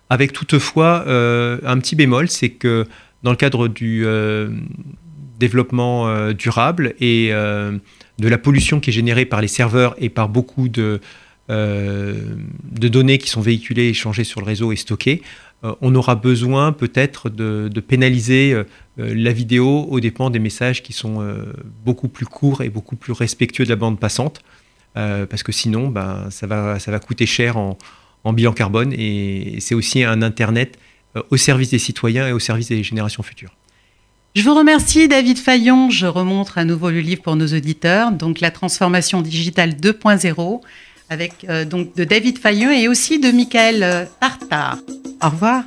avec 0.10 0.34
toutefois 0.34 1.06
euh, 1.08 1.60
un 1.66 1.78
petit 1.80 1.96
bémol, 1.96 2.30
c'est 2.30 2.50
que 2.50 2.86
dans 3.24 3.32
le 3.32 3.38
cadre 3.38 3.68
du 3.68 4.04
euh, 4.06 4.50
développement 5.40 6.32
durable 6.32 6.94
et 7.00 7.32
de 8.20 8.28
la 8.28 8.38
pollution 8.38 8.80
qui 8.80 8.90
est 8.90 8.94
générée 8.94 9.26
par 9.26 9.42
les 9.42 9.48
serveurs 9.48 9.96
et 9.98 10.10
par 10.10 10.30
beaucoup 10.30 10.70
de, 10.70 11.02
de 11.50 12.88
données 12.88 13.18
qui 13.18 13.30
sont 13.30 13.42
véhiculées, 13.42 13.90
échangées 13.90 14.24
sur 14.24 14.40
le 14.40 14.46
réseau 14.46 14.72
et 14.72 14.76
stockées, 14.76 15.22
on 15.82 15.96
aura 15.96 16.16
besoin 16.16 16.74
peut-être 16.74 17.30
de, 17.30 17.70
pénaliser 17.80 18.56
la 18.98 19.32
vidéo 19.34 19.88
aux 19.90 20.00
dépens 20.00 20.30
des 20.30 20.40
messages 20.40 20.84
qui 20.84 20.94
sont 20.94 21.26
beaucoup 21.86 22.08
plus 22.08 22.26
courts 22.26 22.62
et 22.62 22.70
beaucoup 22.70 22.96
plus 22.96 23.14
respectueux 23.14 23.66
de 23.66 23.70
la 23.70 23.76
bande 23.76 24.00
passante. 24.00 24.42
Euh, 24.96 25.26
parce 25.26 25.44
que 25.44 25.52
sinon, 25.52 25.88
ben, 25.88 26.30
ça, 26.30 26.48
va, 26.48 27.00
coûter 27.00 27.26
cher 27.26 27.58
en, 27.58 27.78
bilan 28.34 28.54
carbone 28.54 28.94
et 28.94 29.58
c'est 29.60 29.76
aussi 29.76 30.04
un 30.04 30.22
Internet 30.22 30.78
euh, 31.16 31.24
au 31.30 31.38
service 31.38 31.72
des 31.72 31.80
citoyens 31.80 32.28
et 32.28 32.32
au 32.32 32.40
service 32.40 32.70
des 32.70 32.84
générations 32.84 33.24
futures. 33.24 33.54
Je 34.36 34.42
vous 34.42 34.56
remercie 34.56 35.08
David 35.08 35.38
Fayon. 35.38 35.92
Je 35.92 36.08
remontre 36.08 36.58
à 36.58 36.66
nouveau 36.66 36.90
le 36.90 37.02
livre 37.02 37.22
pour 37.22 37.36
nos 37.36 37.46
auditeurs, 37.46 38.12
donc 38.12 38.40
La 38.40 38.50
transformation 38.50 39.22
digitale 39.22 39.74
2.0, 39.74 40.60
avec 41.12 41.46
euh, 41.48 41.66
de 41.66 42.04
David 42.04 42.40
Fayon 42.40 42.72
et 42.72 42.88
aussi 42.88 43.20
de 43.20 43.30
Michael 43.30 44.10
Tartar. 44.20 44.80
Au 45.22 45.30
revoir. 45.30 45.64